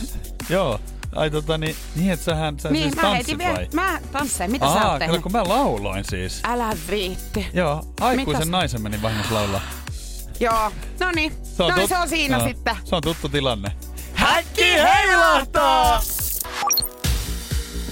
Joo. 0.48 0.80
Ai 1.14 1.30
tota 1.30 1.58
niin, 1.58 1.76
niin 1.96 2.10
että 2.10 2.24
sähän 2.24 2.60
sä 2.60 2.70
niin, 2.70 2.82
siis 2.82 2.96
mä 2.96 3.02
tanssit 3.02 3.38
vielä, 3.38 3.54
vai? 3.54 3.68
mä 3.74 4.00
tanssein, 4.12 4.50
mitä 4.50 4.66
sä 4.66 4.72
Aa, 4.72 4.76
oot 4.76 4.84
kyllä 4.84 4.98
tehnyt? 4.98 5.22
kun 5.22 5.32
mä 5.32 5.44
lauloin 5.44 6.04
siis. 6.04 6.40
Älä 6.44 6.76
viitti. 6.90 7.46
Joo, 7.54 7.84
aikuisen 8.00 8.38
Mitäs? 8.40 8.48
naisen 8.48 8.82
menin 8.82 9.02
vahingossa 9.02 9.34
laulaa. 9.34 9.60
Joo, 10.42 10.72
no 11.00 11.10
niin, 11.14 11.32
Se 11.42 11.62
on, 11.62 11.70
no 11.70 11.76
tut- 11.82 11.88
se 11.88 11.98
on 11.98 12.08
siinä 12.08 12.36
Joo, 12.36 12.46
sitten. 12.48 12.76
Se 12.84 12.96
on 12.96 13.02
tuttu 13.02 13.28
tilanne. 13.28 13.72
Häkki 14.14 14.64
heilahtaa! 14.64 16.02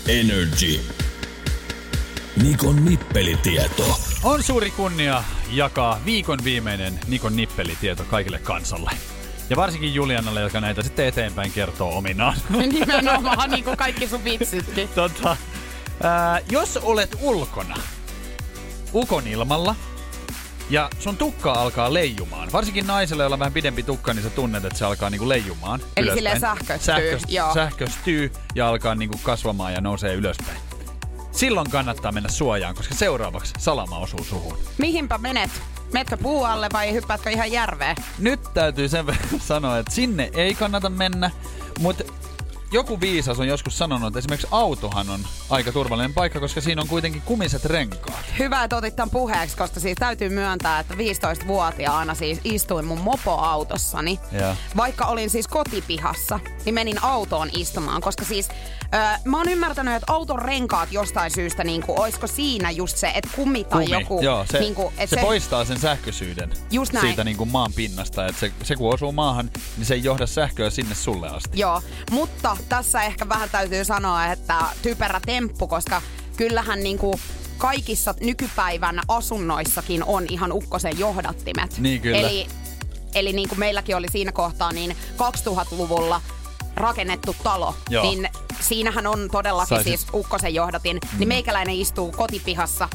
Energy. 0.09 0.81
Nikon 2.43 2.85
nippelitieto. 2.85 3.99
On 4.23 4.43
suuri 4.43 4.71
kunnia 4.71 5.25
jakaa 5.51 6.01
viikon 6.05 6.39
viimeinen 6.45 7.01
Nikon 7.09 7.37
nippelitieto 7.37 8.05
kaikille 8.05 8.39
kansalle. 8.39 8.91
Ja 9.51 9.57
varsinkin 9.57 9.95
Julianalle, 9.95 10.41
joka 10.41 10.61
näitä 10.61 10.83
sitten 10.83 11.07
eteenpäin 11.07 11.53
kertoo 11.53 11.97
ominaan. 11.99 12.37
Nimenomaan, 12.73 13.51
niin 13.51 13.65
kuin 13.65 13.77
kaikki 13.77 14.09
sun 14.09 14.25
vitsitkin. 14.25 14.89
tota, 14.89 15.37
ää, 16.03 16.41
jos 16.51 16.77
olet 16.77 17.17
ulkona, 17.21 17.77
ukon 18.95 19.27
ilmalla, 19.27 19.75
ja 20.71 20.91
sun 20.99 21.17
tukka 21.17 21.53
alkaa 21.53 21.95
leijumaan. 21.95 22.53
Varsinkin 22.53 22.87
naisella, 22.87 23.23
jolla 23.23 23.35
on 23.35 23.41
vähän 23.41 23.53
pidempi 23.53 23.83
tukka, 23.83 24.15
niin 24.15 24.23
sä 24.23 24.31
tunnet, 24.31 24.65
että 24.65 24.79
se 24.79 24.85
alkaa 24.85 25.11
niinku 25.11 25.29
leijumaan. 25.29 25.81
Eli 25.97 26.07
ylöspäin. 26.07 26.17
silleen 26.19 26.41
sähköstyy, 26.41 26.95
Sähköst- 26.95 27.25
joo. 27.33 27.55
sähköstyy 27.55 28.33
ja 28.55 28.69
alkaa 28.69 28.95
niinku 28.95 29.19
kasvamaan 29.23 29.73
ja 29.73 29.81
nousee 29.81 30.15
ylöspäin. 30.15 30.59
Silloin 31.33 31.71
kannattaa 31.71 32.13
mennä 32.13 32.29
suojaan, 32.29 32.75
koska 32.75 32.95
seuraavaksi 32.95 33.53
salama 33.59 33.99
osuu 33.99 34.25
suhun. 34.25 34.59
Mihinpä 34.79 35.19
menet? 35.19 35.51
Metkö 35.93 36.17
puu 36.17 36.45
alle 36.45 36.69
vai 36.73 36.93
hyppäätkö 36.93 37.31
ihan 37.31 37.53
järveen? 37.53 37.97
Nyt 38.19 38.41
täytyy 38.55 38.89
sen 38.89 39.07
verran 39.07 39.41
sanoa, 39.41 39.79
että 39.79 39.95
sinne 39.95 40.31
ei 40.35 40.55
kannata 40.55 40.89
mennä, 40.91 41.31
mutta 41.79 42.05
joku 42.73 43.01
viisas 43.01 43.41
on 43.41 43.49
joskus 43.49 43.79
sanonut, 43.79 44.07
että 44.07 44.19
esimerkiksi 44.19 44.49
autohan 44.51 45.11
on 45.11 45.21
aika 45.51 45.73
turvallinen 45.73 46.15
paikka, 46.15 46.41
koska 46.41 46.61
siinä 46.61 46.83
on 46.83 46.89
kuitenkin 46.89 47.23
kumiset 47.23 47.65
renkaat. 47.65 48.25
Hyvä, 48.39 48.65
että 48.65 48.77
otit 48.77 48.97
tämän 48.97 49.11
puheeksi, 49.11 49.57
koska 49.57 49.81
siis 49.81 49.97
täytyy 49.99 50.29
myöntää, 50.29 50.81
että 50.81 50.95
15-vuotiaana 50.95 52.15
siis 52.15 52.41
istuin 52.45 52.85
mun 52.85 53.01
mopoautossani. 53.01 54.21
Ja. 54.33 54.57
Vaikka 54.77 55.05
olin 55.05 55.31
siis 55.31 55.49
kotipihassa, 55.49 56.41
niin 56.65 56.75
menin 56.75 57.05
autoon 57.05 57.51
istumaan, 57.57 58.01
koska 58.01 58.25
siis 58.25 58.49
öö, 58.95 59.01
mä 59.25 59.37
oon 59.39 59.49
ymmärtänyt, 59.49 59.95
että 59.95 60.13
auton 60.13 60.39
renkaat 60.39 60.93
jostain 60.93 61.31
syystä, 61.31 61.65
niin 61.65 61.83
kuin, 61.83 62.01
olisiko 62.01 62.27
siinä 62.27 62.71
just 62.71 62.97
se, 62.97 63.13
että 63.15 63.31
kumi 63.37 63.65
tai 63.65 63.85
Kumi. 63.85 64.01
joku... 64.01 64.21
Joo, 64.23 64.47
se, 64.51 64.61
niin 64.61 64.75
kuin, 64.75 64.95
se, 64.97 65.03
että 65.03 65.17
se, 65.17 65.23
poistaa 65.23 65.65
sen 65.65 65.81
sähköisyyden 65.81 66.51
Just 66.71 66.93
näin. 66.93 67.07
siitä 67.07 67.25
niin 67.25 67.37
kuin 67.37 67.51
maan 67.51 67.73
pinnasta. 67.73 68.27
Että 68.27 68.41
se, 68.41 68.53
se 68.63 68.77
kun 68.77 68.95
osuu 68.95 69.13
maahan, 69.13 69.51
niin 69.77 69.87
se 69.87 69.95
ei 69.95 70.05
johda 70.05 70.27
sähköä 70.27 70.71
sinne 70.71 70.95
sulle 70.95 71.29
asti. 71.29 71.61
Joo, 71.61 71.83
mutta 72.11 72.57
tässä 72.69 73.03
ehkä 73.03 73.29
vähän 73.29 73.51
täytyy 73.51 73.85
sanoa, 73.85 74.27
että 74.27 74.59
typerä 74.83 75.21
temppu, 75.27 75.67
koska 75.67 76.03
kyllähän 76.37 76.83
niinku 76.83 77.21
kaikissa 77.59 78.15
nykypäivän 78.21 79.01
asunnoissakin 79.09 80.05
on 80.05 80.27
ihan 80.29 80.53
ukkosen 80.53 80.99
johdattimet. 80.99 81.79
Niin, 81.79 82.01
kyllä. 82.01 82.19
Eli, 82.19 82.47
eli 83.15 83.33
niin 83.33 83.49
kuin 83.49 83.59
meilläkin 83.59 83.97
oli 83.97 84.09
siinä 84.11 84.33
kohtaa, 84.33 84.73
niin 84.73 84.97
2000-luvulla 85.17 86.21
rakennettu 86.77 87.37
talo, 87.43 87.75
Joo. 87.91 88.03
niin 88.05 88.29
siinähän 88.61 89.07
on 89.07 89.29
todellakin 89.33 89.79
Saisit- 89.79 89.85
siis 89.85 90.07
ukkosen 90.15 90.55
johdatin, 90.55 90.99
mm. 91.13 91.19
niin 91.19 91.29
meikäläinen 91.29 91.75
istuu 91.75 92.13
kotipihassa 92.13 92.89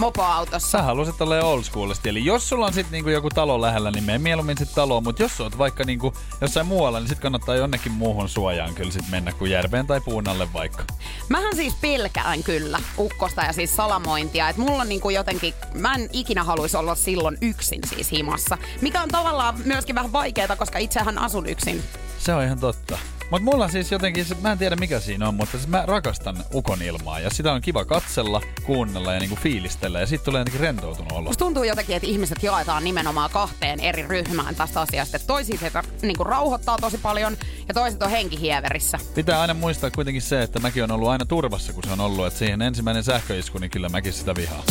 mopoautossa. 0.00 0.70
Sä 0.70 0.82
haluaisit 0.82 1.20
olla 1.20 1.40
old 1.40 1.62
schoolisti. 1.62 2.08
Eli 2.08 2.24
jos 2.24 2.48
sulla 2.48 2.66
on 2.66 2.72
sitten 2.72 2.92
niinku 2.92 3.10
joku 3.10 3.28
talo 3.28 3.60
lähellä, 3.60 3.90
niin 3.90 4.04
mene 4.04 4.18
mieluummin 4.18 4.58
sit 4.58 4.74
taloon. 4.74 5.04
Mutta 5.04 5.22
jos 5.22 5.40
oot 5.40 5.58
vaikka 5.58 5.84
niinku 5.84 6.14
jossain 6.40 6.66
muualla, 6.66 7.00
niin 7.00 7.08
sit 7.08 7.20
kannattaa 7.20 7.54
jonnekin 7.54 7.92
muuhun 7.92 8.28
suojaan 8.28 8.74
kyllä 8.74 8.90
sit 8.90 9.08
mennä 9.10 9.32
kuin 9.32 9.50
järveen 9.50 9.86
tai 9.86 10.00
puun 10.00 10.28
alle 10.28 10.52
vaikka. 10.52 10.84
Mähän 11.28 11.56
siis 11.56 11.74
pelkään 11.80 12.42
kyllä 12.42 12.80
ukkosta 12.98 13.42
ja 13.42 13.52
siis 13.52 13.76
salamointia. 13.76 14.48
Että 14.48 14.62
mulla 14.62 14.82
on 14.82 14.88
niinku 14.88 15.10
jotenkin, 15.10 15.54
mä 15.74 15.94
en 15.94 16.08
ikinä 16.12 16.44
haluaisi 16.44 16.76
olla 16.76 16.94
silloin 16.94 17.38
yksin 17.40 17.80
siis 17.88 18.12
himassa. 18.12 18.58
Mikä 18.80 19.02
on 19.02 19.08
tavallaan 19.08 19.54
myöskin 19.64 19.94
vähän 19.94 20.12
vaikeaa, 20.12 20.56
koska 20.56 20.78
itsehän 20.78 21.18
asun 21.18 21.46
yksin. 21.46 21.82
Se 22.18 22.34
on 22.34 22.44
ihan 22.44 22.60
totta. 22.60 22.98
Mutta 23.30 23.50
mulla 23.50 23.68
siis 23.68 23.92
jotenkin, 23.92 24.26
mä 24.40 24.52
en 24.52 24.58
tiedä 24.58 24.76
mikä 24.76 25.00
siinä 25.00 25.28
on, 25.28 25.34
mutta 25.34 25.58
siis 25.58 25.68
mä 25.68 25.84
rakastan 25.86 26.36
ukon 26.54 26.82
ilmaa. 26.82 27.20
Ja 27.20 27.30
sitä 27.30 27.52
on 27.52 27.60
kiva 27.60 27.84
katsella, 27.84 28.40
kuunnella 28.66 29.14
ja 29.14 29.20
niinku 29.20 29.36
fiilistellä. 29.36 30.00
Ja 30.00 30.06
sit 30.06 30.24
tulee 30.24 30.40
jotenkin 30.40 30.60
rentoutunut 30.60 31.12
olo. 31.12 31.22
Musta 31.22 31.44
tuntuu 31.44 31.62
jotenkin, 31.64 31.96
että 31.96 32.08
ihmiset 32.08 32.42
jaetaan 32.42 32.84
nimenomaan 32.84 33.30
kahteen 33.30 33.80
eri 33.80 34.08
ryhmään 34.08 34.54
tästä 34.54 34.80
asiasta. 34.80 35.16
Että 35.16 35.26
toisia 35.26 35.58
se 35.58 35.70
niinku 36.02 36.24
rauhoittaa 36.24 36.78
tosi 36.80 36.98
paljon 36.98 37.36
ja 37.68 37.74
toiset 37.74 38.02
on 38.02 38.10
henkihieverissä. 38.10 38.98
Pitää 39.14 39.40
aina 39.40 39.54
muistaa 39.54 39.90
kuitenkin 39.90 40.22
se, 40.22 40.42
että 40.42 40.58
mäkin 40.58 40.84
on 40.84 40.90
ollut 40.90 41.08
aina 41.08 41.24
turvassa, 41.24 41.72
kun 41.72 41.82
se 41.86 41.92
on 41.92 42.00
ollut. 42.00 42.26
Että 42.26 42.38
siihen 42.38 42.62
ensimmäinen 42.62 43.04
sähköisku, 43.04 43.58
niin 43.58 43.70
kyllä 43.70 43.88
mäkin 43.88 44.12
sitä 44.12 44.34
vihaan. 44.34 44.62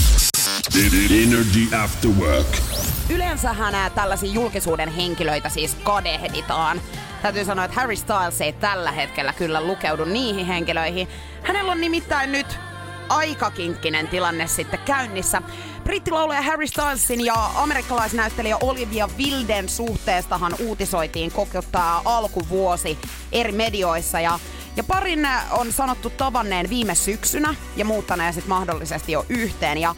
Energy 0.76 1.76
After 1.84 2.12
Work. 2.12 2.58
Yleensähän 3.10 3.74
nää 3.74 3.90
tällaisia 3.90 4.32
julkisuuden 4.32 4.90
henkilöitä 4.90 5.50
siis 5.50 5.76
kadehditaan. 5.84 6.82
Täytyy 7.22 7.46
sanoa, 7.46 7.66
että 7.66 7.82
Harry 7.82 7.96
Styles 7.96 8.42
ei 8.42 8.54
tällä 8.54 8.92
hetkellä 8.92 9.34
kyllä 9.34 9.62
lukeudu 9.62 10.06
niihin 10.06 10.46
henkilöihin. 10.46 11.08
Hänellä 11.44 11.72
on 11.72 11.82
nimittäin 11.82 12.32
nyt 12.32 12.60
aika 13.10 13.52
kinkkinen 13.52 14.08
tilanne 14.08 14.48
sitten 14.48 14.80
käynnissä. 14.86 15.42
Brittilaulaja 15.84 16.42
Harry 16.42 16.68
Stylesin 16.68 17.26
ja 17.26 17.50
amerikkalaisnäyttelijä 17.56 18.58
Olivia 18.62 19.10
Wilden 19.18 19.70
suhteestahan 19.70 20.56
uutisoitiin 20.60 21.32
koko 21.32 21.64
alkuvuosi 22.06 22.98
eri 23.32 23.52
medioissa 23.52 24.20
ja 24.20 24.40
ja 24.76 24.84
parin 24.84 25.28
on 25.52 25.72
sanottu 25.72 26.10
tavanneen 26.10 26.70
viime 26.70 26.96
syksynä 26.96 27.56
ja 27.76 27.86
muuttaneen 27.86 28.34
sitten 28.34 28.50
mahdollisesti 28.50 29.12
jo 29.12 29.26
yhteen. 29.30 29.78
Ja 29.78 29.96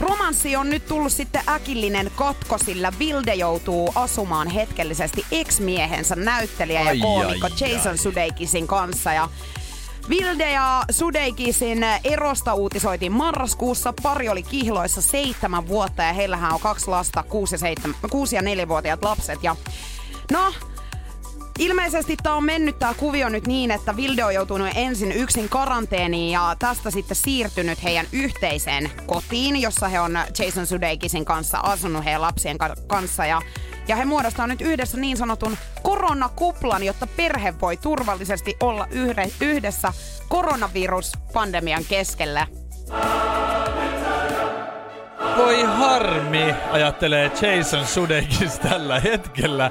Romanssi 0.00 0.56
on 0.56 0.70
nyt 0.70 0.86
tullut 0.86 1.12
sitten 1.12 1.42
äkillinen 1.48 2.10
katko, 2.16 2.58
sillä 2.58 2.92
Vilde 2.98 3.34
joutuu 3.34 3.92
asumaan 3.94 4.48
hetkellisesti 4.48 5.26
ex-miehensä 5.32 6.16
näyttelijä 6.16 6.80
ja 6.80 6.88
Ai, 6.88 6.98
koomikko 6.98 7.46
ai, 7.46 7.70
Jason 7.72 7.92
ai. 7.92 7.98
Sudeikisin 7.98 8.66
kanssa. 8.66 9.12
Ja 9.12 9.28
Vilde 10.08 10.50
ja 10.50 10.82
Sudeikisin 10.90 11.86
erosta 12.04 12.54
uutisoitiin 12.54 13.12
marraskuussa. 13.12 13.94
Pari 14.02 14.28
oli 14.28 14.42
kihloissa 14.42 15.02
seitsemän 15.02 15.68
vuotta 15.68 16.02
ja 16.02 16.12
heillähän 16.12 16.52
on 16.52 16.60
kaksi 16.60 16.88
lasta, 16.88 17.22
kuusi 17.22 17.54
ja, 17.54 17.58
seitsemän, 17.58 17.96
kuusi 18.10 18.36
ja 18.36 18.42
nelivuotiaat 18.42 19.04
lapset. 19.04 19.38
Ja 19.42 19.56
no, 20.32 20.52
Ilmeisesti 21.58 22.16
tämä 22.22 22.34
on 22.34 22.44
mennyt 22.44 22.78
tämä 22.78 22.94
kuvio 22.94 23.28
nyt 23.28 23.46
niin, 23.46 23.70
että 23.70 23.96
Vilde 23.96 24.24
on 24.24 24.34
joutunut 24.34 24.68
ensin 24.74 25.12
yksin 25.12 25.48
karanteeniin 25.48 26.32
ja 26.32 26.56
tästä 26.58 26.90
sitten 26.90 27.16
siirtynyt 27.16 27.82
heidän 27.82 28.06
yhteiseen 28.12 28.90
kotiin, 29.06 29.62
jossa 29.62 29.88
he 29.88 30.00
on 30.00 30.18
Jason 30.38 30.66
Sudeikisin 30.66 31.24
kanssa 31.24 31.58
asunut 31.58 32.04
heidän 32.04 32.22
lapsien 32.22 32.58
ka- 32.58 32.76
kanssa. 32.86 33.26
Ja, 33.26 33.42
ja 33.88 33.96
he 33.96 34.04
muodostaa 34.04 34.46
nyt 34.46 34.60
yhdessä 34.60 34.98
niin 34.98 35.16
sanotun 35.16 35.56
koronakuplan, 35.82 36.82
jotta 36.82 37.06
perhe 37.06 37.54
voi 37.60 37.76
turvallisesti 37.76 38.56
olla 38.60 38.86
yhde, 38.90 39.30
yhdessä 39.40 39.92
koronaviruspandemian 40.28 41.84
keskellä. 41.88 42.46
Voi 45.36 45.62
harmi, 45.62 46.54
ajattelee 46.70 47.30
Jason 47.42 47.86
Sudeikis 47.86 48.58
tällä 48.58 49.00
hetkellä. 49.00 49.70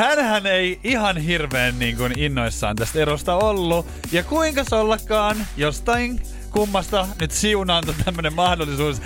Hänhän 0.00 0.46
ei 0.46 0.80
ihan 0.84 1.16
hirveän 1.16 1.78
niin 1.78 1.96
kuin 1.96 2.18
innoissaan 2.18 2.76
tästä 2.76 2.98
erosta 2.98 3.34
ollut. 3.36 3.86
Ja 4.12 4.22
kuinka 4.22 4.62
ollakaan 4.72 5.36
jostain 5.56 6.22
kummasta 6.50 7.06
nyt 7.20 7.30
siunaantui 7.30 7.94
tämmönen 8.04 8.34
mahdollisuus. 8.34 9.02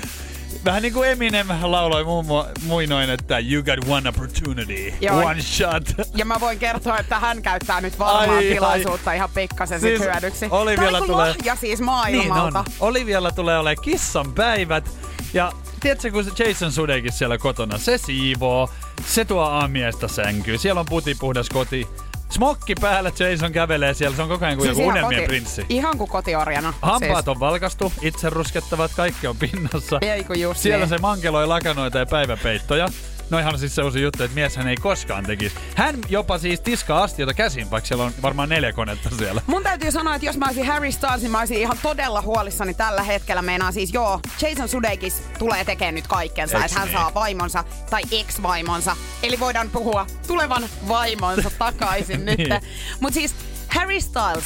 Vähän 0.65 0.83
niin 0.83 0.93
kuin 0.95 1.11
Eminem 1.11 1.47
lauloi 1.63 2.05
muun 2.05 2.25
mu- 2.27 2.63
muinoin, 2.67 3.11
että 3.11 3.39
you 3.39 3.63
got 3.63 3.89
one 3.89 4.09
opportunity, 4.09 4.93
Joo. 5.01 5.17
one 5.25 5.43
shot. 5.43 5.83
Ja 6.15 6.25
mä 6.25 6.41
voin 6.41 6.59
kertoa, 6.59 6.99
että 6.99 7.19
hän 7.21 7.43
käyttää 7.43 7.81
nyt 7.81 7.99
varmaan 7.99 8.31
Ai, 8.31 8.37
ai. 8.37 8.45
tilaisuutta 8.55 9.13
ihan 9.13 9.31
pikkasen 9.35 9.81
Siis 9.81 9.99
siis 9.99 10.11
hyödyksi. 10.13 10.47
Olivialla 10.51 10.99
Tää 10.99 11.01
on 11.01 11.07
tulee- 11.11 11.29
lahja 11.39 11.57
siis 11.57 11.79
Niin 11.79 11.85
maailmalta. 11.85 12.59
on. 12.59 12.65
Olivialla 12.81 13.31
tulee 13.31 13.59
olemaan 13.59 13.85
kissan 13.85 14.33
päivät. 14.33 14.91
Ja 15.35 15.53
tiedätkö, 15.85 16.11
kun 16.11 16.25
Jason 16.38 16.73
Sudeikis 16.73 17.19
siellä 17.19 17.38
kotona, 17.38 17.79
se 17.79 17.99
siivoo, 17.99 18.71
se 19.07 19.25
tuo 19.25 19.43
aamiaista 19.43 20.09
sänkyyn, 20.09 20.59
siellä 20.59 20.81
on 20.81 20.87
putipuhdas 20.91 21.49
koti. 21.49 21.88
Smokki 22.31 22.75
päällä 22.81 23.12
Jason 23.19 23.53
kävelee 23.53 23.95
siellä, 23.95 24.17
se 24.17 24.23
on 24.23 24.29
koko 24.29 24.45
ajan 24.45 24.57
kuin 24.57 24.69
joku 24.69 24.76
Siis 24.76 24.87
ihan 24.87 24.99
unelmien 24.99 25.21
koti- 25.21 25.26
prinssi. 25.26 25.67
Ihan 25.69 25.99
kuin 25.99 26.11
kotiorjana. 26.11 26.75
Hampaat 26.83 27.29
on 27.29 27.41
valkastu, 27.41 27.93
itse 28.03 28.31
ruskettavat, 28.31 28.91
kaikki 28.97 29.26
on 29.26 29.37
pinnassa. 29.37 29.99
Ei 30.00 30.25
kun 30.25 30.41
just 30.41 30.61
Siellä 30.61 30.87
niin. 30.87 30.88
se 30.88 30.99
mankeloi 30.99 31.47
lakanoita 31.47 31.99
ja 31.99 32.07
päiväpeittoja. 32.07 32.88
Noihan 33.31 33.52
on 33.54 33.59
siis 33.59 33.75
sellaisia 33.75 34.02
juttuja, 34.02 34.25
että 34.25 34.35
mieshän 34.35 34.69
ei 34.69 34.76
koskaan 34.76 35.25
tekisi. 35.25 35.57
Hän 35.75 35.97
jopa 36.09 36.38
siis 36.38 36.61
tiskaa 36.61 37.02
astiota 37.02 37.35
käsin, 37.35 37.71
vaikka 37.71 37.88
siellä 37.88 38.04
on 38.04 38.12
varmaan 38.23 38.49
neljä 38.49 38.73
konetta 38.73 39.11
siellä. 39.19 39.43
Mun 39.47 39.62
täytyy 39.62 39.93
sanoa, 39.93 40.14
että 40.14 40.26
jos 40.26 40.37
mä 40.37 40.47
olisin 40.47 40.66
Harry 40.66 40.93
Styles, 40.93 41.21
niin 41.21 41.31
mä 41.31 41.38
olisin 41.38 41.59
ihan 41.61 41.78
todella 41.83 42.23
huolissani 42.23 42.75
tällä 42.75 43.02
hetkellä. 43.02 43.43
Meinaa 43.43 43.73
siis, 43.73 43.95
joo, 43.95 44.21
Jason 44.43 44.69
Sudeikis 44.69 45.23
tulee 45.38 45.64
tekemään 45.64 45.95
nyt 45.95 46.07
kaikkensa, 46.07 46.64
että 46.64 46.78
hän 46.78 46.88
niin? 46.88 46.99
saa 46.99 47.14
vaimonsa 47.14 47.64
tai 47.90 48.02
ex-vaimonsa. 48.11 48.97
Eli 49.23 49.40
voidaan 49.40 49.71
puhua 49.71 50.07
tulevan 50.26 50.64
vaimonsa 50.88 51.50
takaisin 51.59 52.25
nyt. 52.26 52.38
Niin. 52.38 52.61
Mut 53.00 53.14
siis 53.14 53.35
Harry 53.69 54.00
Styles, 54.00 54.45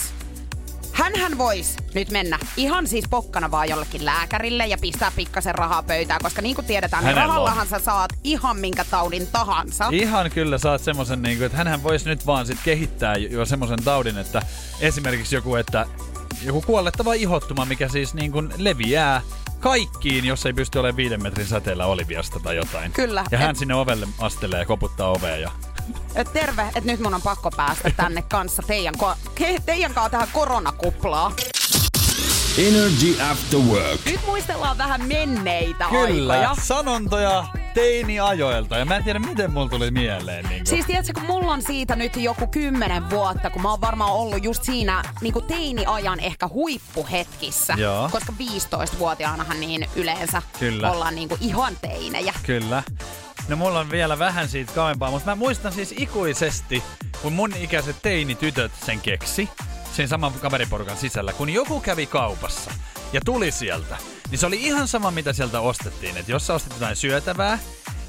Hänhän 1.09 1.38
voisi 1.38 1.77
nyt 1.95 2.11
mennä 2.11 2.38
ihan 2.57 2.87
siis 2.87 3.05
pokkana 3.11 3.50
vaan 3.50 3.69
jollekin 3.69 4.05
lääkärille 4.05 4.67
ja 4.67 4.79
pistää 4.81 5.12
pikkasen 5.17 5.55
rahaa 5.55 5.83
pöytään, 5.83 6.21
koska 6.23 6.43
niin 6.43 6.55
kuin 6.55 6.65
tiedetään, 6.67 7.05
niin 7.05 7.15
Hänellä 7.15 7.23
on. 7.25 7.29
rahallahan 7.29 7.67
sä 7.67 7.79
saat 7.79 8.11
ihan 8.25 8.57
minkä 8.59 8.85
taudin 8.85 9.27
tahansa. 9.27 9.88
Ihan 9.93 10.31
kyllä 10.31 10.59
saat 10.59 10.81
semmoisen, 10.81 11.23
niin 11.23 11.37
kuin, 11.37 11.47
että 11.47 11.59
hänhän 11.59 11.83
voisi 11.83 12.09
nyt 12.09 12.27
vaan 12.27 12.47
sit 12.47 12.59
kehittää 12.65 13.17
jo 13.17 13.45
semmoisen 13.45 13.85
taudin, 13.85 14.19
että 14.19 14.43
esimerkiksi 14.81 15.35
joku, 15.35 15.55
että 15.57 15.87
joku 16.43 16.61
kuolettava 16.62 17.12
ihottuma, 17.15 17.65
mikä 17.65 17.88
siis 17.88 18.15
niin 18.15 18.33
kuin 18.33 18.53
leviää 18.57 19.23
kaikkiin, 19.61 20.25
jos 20.25 20.47
ei 20.47 20.53
pysty 20.53 20.79
olemaan 20.79 20.97
viiden 20.97 21.23
metrin 21.23 21.47
säteellä 21.47 21.87
Oliviasta 21.87 22.41
tai 22.41 22.57
jotain. 22.57 22.93
Kyllä. 22.93 23.25
Ja 23.31 23.38
hän 23.38 23.50
Et- 23.50 23.57
sinne 23.57 23.75
ovelle 23.75 24.09
astelee 24.19 24.59
ja 24.61 24.67
koputtaa 24.67 25.09
ovea 25.11 25.37
ja 25.37 25.50
terve, 26.33 26.62
että 26.62 26.80
nyt 26.92 27.00
mun 27.00 27.14
on 27.14 27.23
pakko 27.23 27.50
päästä 27.50 27.90
tänne 27.97 28.23
kanssa 28.23 28.62
teidän, 28.66 28.95
ko- 28.95 29.28
ke- 29.40 29.62
teidän 29.66 29.95
kanssa 29.95 30.11
tähän 30.11 30.28
koronakuplaan. 30.33 31.33
Energy 32.59 33.23
After 33.30 33.61
Work. 33.61 34.00
Nyt 34.07 34.21
muistellaan 34.26 34.78
vähän 34.78 35.04
menneitä 35.07 35.85
Kyllä, 35.90 36.33
aikoja. 36.33 36.54
sanontoja 36.62 37.45
teini-ajoilta. 37.75 38.78
Ja 38.78 38.85
mä 38.85 38.97
en 38.97 39.04
tiedä, 39.04 39.18
miten 39.18 39.52
mulla 39.52 39.68
tuli 39.68 39.90
mieleen. 39.90 40.45
Niin 40.45 40.59
kuin. 40.59 40.66
Siis 40.66 40.87
tiedätkö, 40.87 41.12
kun 41.14 41.26
mulla 41.26 41.52
on 41.52 41.62
siitä 41.62 41.97
nyt 41.97 42.16
joku 42.16 42.47
kymmenen 42.47 43.11
vuotta, 43.11 43.50
kun 43.50 43.62
mä 43.62 43.71
oon 43.71 43.80
varmaan 43.80 44.12
ollut 44.12 44.45
just 44.45 44.64
siinä 44.64 45.02
niin 45.21 45.33
kuin 45.33 45.45
teini-ajan 45.45 46.21
ehkä 46.21 46.49
huippuhetkissä. 46.49 47.75
Joo. 47.78 48.09
Koska 48.12 48.33
15-vuotiaanahan 48.38 49.61
niin 49.61 49.87
yleensä 49.97 50.42
Kyllä. 50.59 50.90
ollaan 50.90 51.14
niin 51.14 51.28
kuin 51.28 51.42
ihan 51.42 51.76
teinejä. 51.83 52.35
Kyllä. 52.47 52.83
No 53.49 53.57
mulla 53.57 53.81
on 53.81 53.90
vielä 53.90 54.19
vähän 54.19 54.49
siitä 54.49 54.73
kauempaa, 54.73 55.11
mutta 55.11 55.31
mä 55.31 55.35
muistan 55.35 55.73
siis 55.73 55.95
ikuisesti, 55.99 56.83
kun 57.23 57.33
mun 57.33 57.55
ikäiset 57.61 57.97
teinitytöt 58.02 58.73
sen 58.87 59.00
keksi. 59.00 59.49
siinä 59.93 60.09
saman 60.09 60.33
kaveriporukan 60.33 60.97
sisällä, 60.97 61.33
kun 61.33 61.50
joku 61.50 61.81
kävi 61.81 62.07
kaupassa 62.07 62.71
ja 63.12 63.21
tuli 63.25 63.50
sieltä, 63.50 63.97
niin 64.31 64.38
se 64.38 64.47
oli 64.47 64.62
ihan 64.62 64.88
sama, 64.88 65.11
mitä 65.11 65.33
sieltä 65.33 65.61
ostettiin. 65.61 66.17
Että 66.17 66.33
jos 66.33 66.47
sä 66.47 66.55
ostit 66.55 66.73
jotain 66.73 66.97
syötävää, 66.97 67.59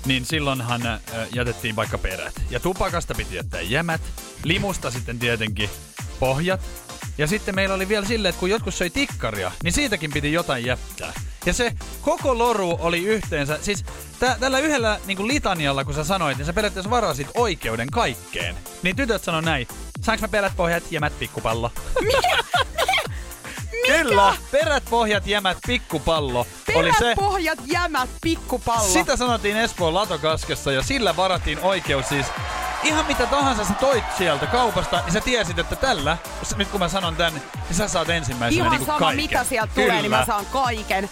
niin 0.05 0.25
silloinhan 0.25 0.86
äh, 0.88 1.00
jätettiin 1.36 1.75
vaikka 1.75 1.98
perät. 1.98 2.34
Ja 2.50 2.60
tupakasta 2.60 3.15
piti 3.15 3.36
jättää 3.36 3.62
jämät, 3.62 4.01
limusta 4.43 4.91
sitten 4.91 5.19
tietenkin 5.19 5.69
pohjat. 6.19 6.62
Ja 7.19 7.27
sitten 7.27 7.55
meillä 7.55 7.75
oli 7.75 7.88
vielä 7.88 8.05
silleen, 8.05 8.29
että 8.29 8.39
kun 8.39 8.49
jotkut 8.49 8.73
söi 8.73 8.89
tikkaria, 8.89 9.51
niin 9.63 9.73
siitäkin 9.73 10.11
piti 10.11 10.33
jotain 10.33 10.65
jättää. 10.65 11.13
Ja 11.45 11.53
se 11.53 11.71
koko 12.01 12.38
loru 12.38 12.77
oli 12.81 13.03
yhteensä, 13.03 13.59
siis 13.61 13.85
tä, 14.19 14.38
tällä 14.39 14.59
yhdellä 14.59 14.99
niin 15.05 15.27
litanialla, 15.27 15.85
kun 15.85 15.93
sä 15.93 16.03
sanoit, 16.03 16.38
niin 16.38 16.45
sä 16.45 16.53
periaatteessa 16.53 16.89
varasit 16.89 17.27
oikeuden 17.33 17.89
kaikkeen. 17.91 18.55
Niin 18.83 18.95
tytöt 18.95 19.23
sanoi 19.23 19.41
näin, 19.41 19.67
saanko 20.01 20.21
mä 20.21 20.27
perät, 20.27 20.55
pohjat, 20.55 20.83
jämät, 20.91 21.19
pikkupallo? 21.19 21.71
Kyllä, 23.88 24.33
perät, 24.51 24.83
pohjat, 24.89 25.27
jämät, 25.27 25.57
pikkupallo 25.67 26.47
oli 26.75 26.91
se. 26.93 26.99
Peräpohjat, 26.99 27.59
jämät, 27.65 28.09
pikkupallo. 28.21 28.93
Sitä 28.93 29.15
sanottiin 29.15 29.57
Espoon 29.57 29.93
latokaskessa 29.93 30.71
ja 30.71 30.83
sillä 30.83 31.15
varattiin 31.15 31.59
oikeus 31.59 32.09
siis 32.09 32.25
ihan 32.83 33.05
mitä 33.05 33.25
tahansa 33.25 33.65
sä 33.65 33.73
toit 33.73 34.03
sieltä 34.17 34.45
kaupasta, 34.47 35.01
niin 35.01 35.13
sä 35.13 35.21
tiesit, 35.21 35.59
että 35.59 35.75
tällä, 35.75 36.17
nyt 36.55 36.67
kun 36.67 36.79
mä 36.79 36.89
sanon 36.89 37.15
tän, 37.15 37.33
niin 37.33 37.75
sä 37.75 37.88
saat 37.88 38.09
ensimmäisenä 38.09 38.65
Ihan 38.65 38.77
niin 38.77 38.85
sama 38.85 38.99
kaiken. 38.99 39.15
mitä 39.25 39.43
sieltä 39.43 39.73
Kyllä. 39.75 39.88
tulee, 39.88 40.01
niin 40.01 40.11
mä 40.11 40.25
saan 40.25 40.45
kaiken. 40.45 41.09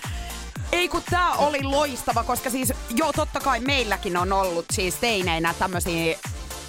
Ei 0.72 0.90
kun 0.90 1.04
tää 1.10 1.32
oli 1.32 1.64
loistava, 1.64 2.24
koska 2.24 2.50
siis 2.50 2.74
joo 2.96 3.14
totta 3.14 3.40
kai 3.40 3.60
meilläkin 3.60 4.18
on 4.18 4.34
ollut 4.34 4.66
siis 4.72 4.96
teineinä 4.96 5.54
tämmösiä 5.60 6.18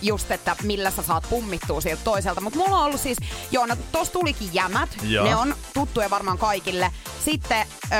just, 0.02 0.30
että 0.30 0.56
millä 0.62 0.90
sä 0.90 1.02
saat 1.02 1.26
pummittua 1.30 1.80
sieltä 1.80 2.04
toiselta. 2.04 2.40
Mutta 2.40 2.58
mulla 2.58 2.78
on 2.78 2.84
ollut 2.84 3.00
siis, 3.00 3.18
joo, 3.50 3.66
no 3.66 3.76
tossa 3.92 4.12
tulikin 4.12 4.50
jämät. 4.52 4.88
Joo. 5.02 5.24
Ne 5.24 5.36
on 5.36 5.54
tuttuja 5.74 6.10
varmaan 6.10 6.38
kaikille. 6.38 6.90
Sitten 7.24 7.66
öö, 7.92 7.98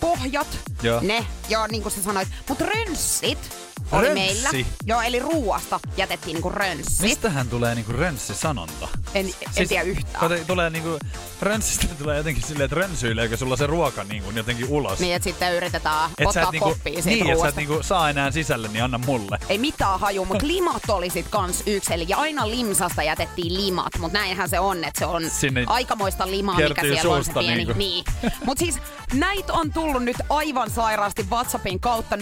pohjat, 0.00 0.46
Joo. 0.82 1.00
ne, 1.02 1.26
joo 1.48 1.66
niin 1.66 1.82
kuin 1.82 1.92
sä 1.92 2.02
sanoit. 2.02 2.28
Mutta 2.48 2.64
rönssit 2.64 3.56
oli 3.92 4.06
Rönssi? 4.06 4.24
meillä. 4.24 4.50
Joo, 4.86 5.00
eli 5.00 5.18
ruuasta 5.18 5.80
jätettiin 5.96 6.34
niinku 6.34 6.50
rönssit. 6.50 7.00
Mistähän 7.00 7.48
tulee 7.48 7.74
niinku 7.74 7.92
rönssi-sanonta? 7.92 8.88
En, 9.14 9.26
en 9.56 9.68
tiedä 9.68 9.82
yhtään. 9.82 10.20
kato, 10.20 10.44
tulee 10.46 10.70
niinku, 10.70 10.98
rönssistä 11.40 11.94
tulee 11.94 12.16
jotenkin 12.16 12.42
silleen, 12.42 12.64
että 12.64 12.76
rönsyileekö 12.76 13.36
sulla 13.36 13.56
se 13.56 13.66
ruoka 13.66 14.04
niinku 14.04 14.30
jotenkin 14.30 14.68
ulos? 14.68 14.98
Niin, 14.98 15.14
että 15.14 15.24
sitten 15.24 15.54
yritetään 15.54 16.10
Et 16.18 16.26
ottaa 16.26 16.42
et 16.42 16.50
niinku, 16.50 16.68
koppia 16.68 17.02
siitä 17.02 17.24
niin, 17.24 17.30
että 17.30 17.42
sä 17.42 17.48
et 17.48 17.56
niinku 17.56 17.82
saa 17.82 18.10
enää 18.10 18.30
sisälle, 18.30 18.68
niin 18.68 18.84
anna 18.84 18.98
mulle. 18.98 19.38
Ei 19.48 19.58
mitään 19.58 20.00
haju, 20.00 20.24
mutta 20.24 20.46
limat 20.46 20.90
oli 20.90 21.10
sit 21.10 21.26
kans 21.30 21.62
yksi. 21.66 21.94
Eli 21.94 22.06
aina 22.16 22.50
limsasta 22.50 23.02
jätettiin 23.02 23.54
limat, 23.54 23.98
mutta 23.98 24.18
näinhän 24.18 24.48
se 24.48 24.60
on, 24.60 24.84
että 24.84 24.98
se 24.98 25.06
on 25.06 25.30
Sinne 25.30 25.64
aikamoista 25.66 26.30
limaa, 26.30 26.56
mikä 26.56 26.82
siellä 26.82 27.14
on 27.14 27.24
se 27.24 27.32
pieni. 27.32 27.56
niinku. 27.56 27.72
Niin. 27.78 28.04
Mutta 28.44 28.64
siis 28.64 28.78
näitä 29.12 29.52
on 29.52 29.72
tullut 29.72 30.02
nyt 30.04 30.16
aivan 30.28 30.70
sairaasti 30.70 31.26
WhatsAppin 31.30 31.80
kautta 31.80 32.16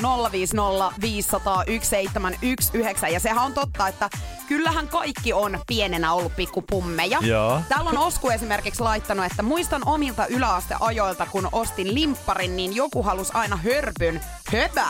050501719 1.62 3.12
ja 3.12 3.20
sehän 3.20 3.44
on 3.44 3.54
totta, 3.54 3.88
että 3.88 4.10
kyllähän 4.48 4.88
kaikki 4.88 5.32
on 5.32 5.60
pienenä 5.66 6.12
ollut 6.12 6.36
pikkupummeja. 6.36 7.18
Joo. 7.22 7.60
Täällä 7.68 7.90
on 7.90 7.98
Osku 7.98 8.28
esimerkiksi 8.28 8.82
laittanut, 8.82 9.26
että 9.26 9.42
muistan 9.42 9.82
omilta 9.86 10.26
yläasteajoilta, 10.26 11.26
kun 11.26 11.48
ostin 11.52 11.94
limpparin, 11.94 12.56
niin 12.56 12.76
joku 12.76 13.02
halusi 13.02 13.32
aina 13.34 13.56
hörpyn 13.56 14.20
höbä, 14.52 14.86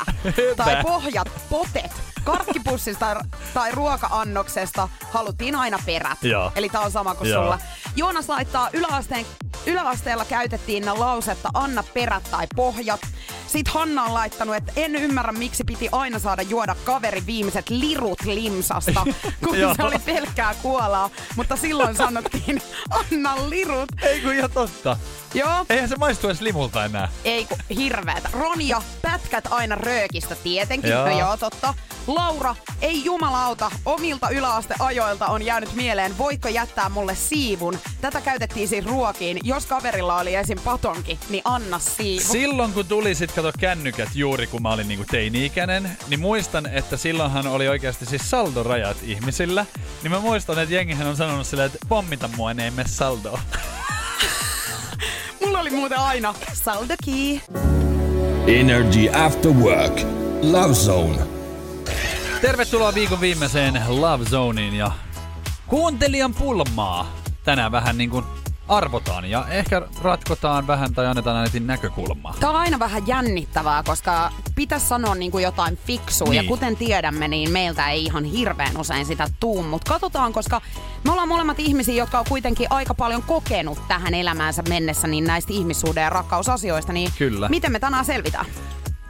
tai 0.56 0.82
pohjat 0.82 1.28
potet. 1.50 1.92
Karkkipussista 2.24 3.06
tai, 3.06 3.16
tai 3.54 3.72
ruoka-annoksesta 3.72 4.88
haluttiin 5.10 5.56
aina 5.56 5.78
perät. 5.86 6.18
Joo. 6.22 6.52
Eli 6.56 6.68
tää 6.68 6.80
on 6.80 6.90
sama 6.90 7.14
kuin 7.14 7.30
Joo. 7.30 7.42
sulla. 7.42 7.58
Joonas 7.96 8.28
laittaa 8.28 8.68
yläasteen, 8.72 9.26
yläasteella 9.66 10.24
käytettiin 10.24 10.84
lausetta 10.86 11.50
anna 11.54 11.82
perät 11.82 12.28
tai 12.30 12.46
pohjat. 12.56 13.00
Sitten 13.46 13.74
Hanna 13.74 14.04
on 14.04 14.14
laittanut, 14.14 14.56
että 14.56 14.72
en 14.76 14.96
ymmärrä 14.96 15.32
miksi 15.32 15.64
piti 15.64 15.88
aina 15.92 16.18
saada 16.18 16.42
juoda 16.42 16.76
kaveri 16.84 17.22
viimeiset 17.26 17.70
lirut 17.70 18.22
limsasta, 18.24 19.04
kun 19.44 19.56
se 19.76 19.82
oli 19.82 19.98
pelkkää 19.98 20.54
kuolaa. 20.62 21.10
Mutta 21.36 21.56
silloin 21.56 21.96
sanottiin 21.96 22.62
anna 23.12 23.50
lirut. 23.50 23.88
Ei 24.02 24.20
kun 24.20 24.34
ihan 24.34 24.50
totta. 24.50 24.96
Joo. 25.34 25.66
Eihän 25.70 25.88
se 25.88 25.96
maistu 25.96 26.26
edes 26.26 26.40
limulta 26.40 26.84
enää. 26.84 27.08
Ei 27.24 27.44
kun 27.44 27.58
hirveetä. 27.76 28.28
Ronja, 28.32 28.82
pätkät 29.02 29.44
aina 29.50 29.74
röökistä 29.74 30.34
tietenkin. 30.34 30.90
Joo. 30.90 31.08
No 31.08 31.18
joo, 31.18 31.36
totta. 31.36 31.74
Laura, 32.06 32.54
ei 32.80 33.04
jumalauta, 33.04 33.70
omilta 33.84 34.28
yläasteajoilta 34.30 35.26
on 35.26 35.42
jäänyt 35.42 35.72
mieleen, 35.72 36.18
voitko 36.18 36.48
jättää 36.48 36.88
mulle 36.88 37.14
siivun? 37.14 37.78
Tätä 38.00 38.20
käytettiin 38.20 38.68
siis 38.68 38.86
ruokiin. 38.86 39.40
Jos 39.54 39.66
kaverilla 39.66 40.18
oli 40.18 40.34
esim. 40.34 40.58
patonki, 40.64 41.18
niin 41.28 41.42
anna 41.44 41.78
siivu. 41.78 42.32
Silloin 42.32 42.72
kun 42.72 42.86
tuli 42.86 43.14
sit 43.14 43.32
kato 43.32 43.52
kännykät 43.58 44.08
juuri 44.14 44.46
kun 44.46 44.62
mä 44.62 44.72
olin 44.72 44.88
niinku 44.88 45.04
teini-ikäinen, 45.10 45.90
niin 46.08 46.20
muistan, 46.20 46.66
että 46.66 46.96
silloinhan 46.96 47.46
oli 47.46 47.68
oikeasti 47.68 48.06
siis 48.06 48.30
saldorajat 48.30 48.96
ihmisillä. 49.02 49.66
Niin 50.02 50.10
mä 50.10 50.20
muistan, 50.20 50.58
että 50.58 50.74
jengihän 50.74 51.06
on 51.06 51.16
sanonut 51.16 51.46
silleen, 51.46 51.66
että 51.66 51.86
pommita 51.88 52.28
mua, 52.36 52.54
niin 52.54 52.64
ei 52.64 52.70
mene 52.70 52.88
saldoa. 52.88 53.40
Mulla 55.44 55.60
oli 55.60 55.70
muuten 55.70 55.98
aina 55.98 56.34
saldoki. 56.52 57.42
Energy 58.46 59.08
After 59.12 59.52
Work. 59.52 60.00
Love 60.42 60.74
Zone. 60.74 61.18
Tervetuloa 62.40 62.94
viikon 62.94 63.20
viimeiseen 63.20 63.82
Love 63.88 64.24
Zoneen 64.24 64.74
ja 64.74 64.90
kuuntelijan 65.66 66.34
pulmaa. 66.34 67.16
Tänään 67.44 67.72
vähän 67.72 67.98
niin 67.98 68.10
kuin 68.10 68.24
arvotaan 68.68 69.30
ja 69.30 69.46
ehkä 69.48 69.82
ratkotaan 70.02 70.66
vähän 70.66 70.94
tai 70.94 71.06
annetaan 71.06 71.36
ainakin 71.36 71.66
näkökulmaa. 71.66 72.34
Tämä 72.40 72.50
on 72.50 72.58
aina 72.58 72.78
vähän 72.78 73.06
jännittävää, 73.06 73.82
koska 73.82 74.32
pitäisi 74.54 74.86
sanoa 74.86 75.14
niin 75.14 75.30
kuin 75.30 75.44
jotain 75.44 75.78
fiksua. 75.86 76.28
Niin. 76.28 76.44
Ja 76.44 76.48
kuten 76.48 76.76
tiedämme, 76.76 77.28
niin 77.28 77.50
meiltä 77.50 77.90
ei 77.90 78.04
ihan 78.04 78.24
hirveän 78.24 78.76
usein 78.78 79.06
sitä 79.06 79.28
tuu. 79.40 79.62
Mutta 79.62 79.92
katsotaan, 79.92 80.32
koska 80.32 80.60
me 81.04 81.10
ollaan 81.10 81.28
molemmat 81.28 81.60
ihmisiä, 81.60 81.94
jotka 81.94 82.18
on 82.18 82.24
kuitenkin 82.28 82.66
aika 82.70 82.94
paljon 82.94 83.22
kokenut 83.22 83.78
tähän 83.88 84.14
elämäänsä 84.14 84.62
mennessä 84.68 85.08
niin 85.08 85.24
näistä 85.24 85.52
ihmissuhde- 85.52 86.00
ja 86.00 86.10
rakkausasioista. 86.10 86.92
Niin 86.92 87.10
Kyllä. 87.18 87.48
miten 87.48 87.72
me 87.72 87.78
tänään 87.78 88.04
selvitään? 88.04 88.46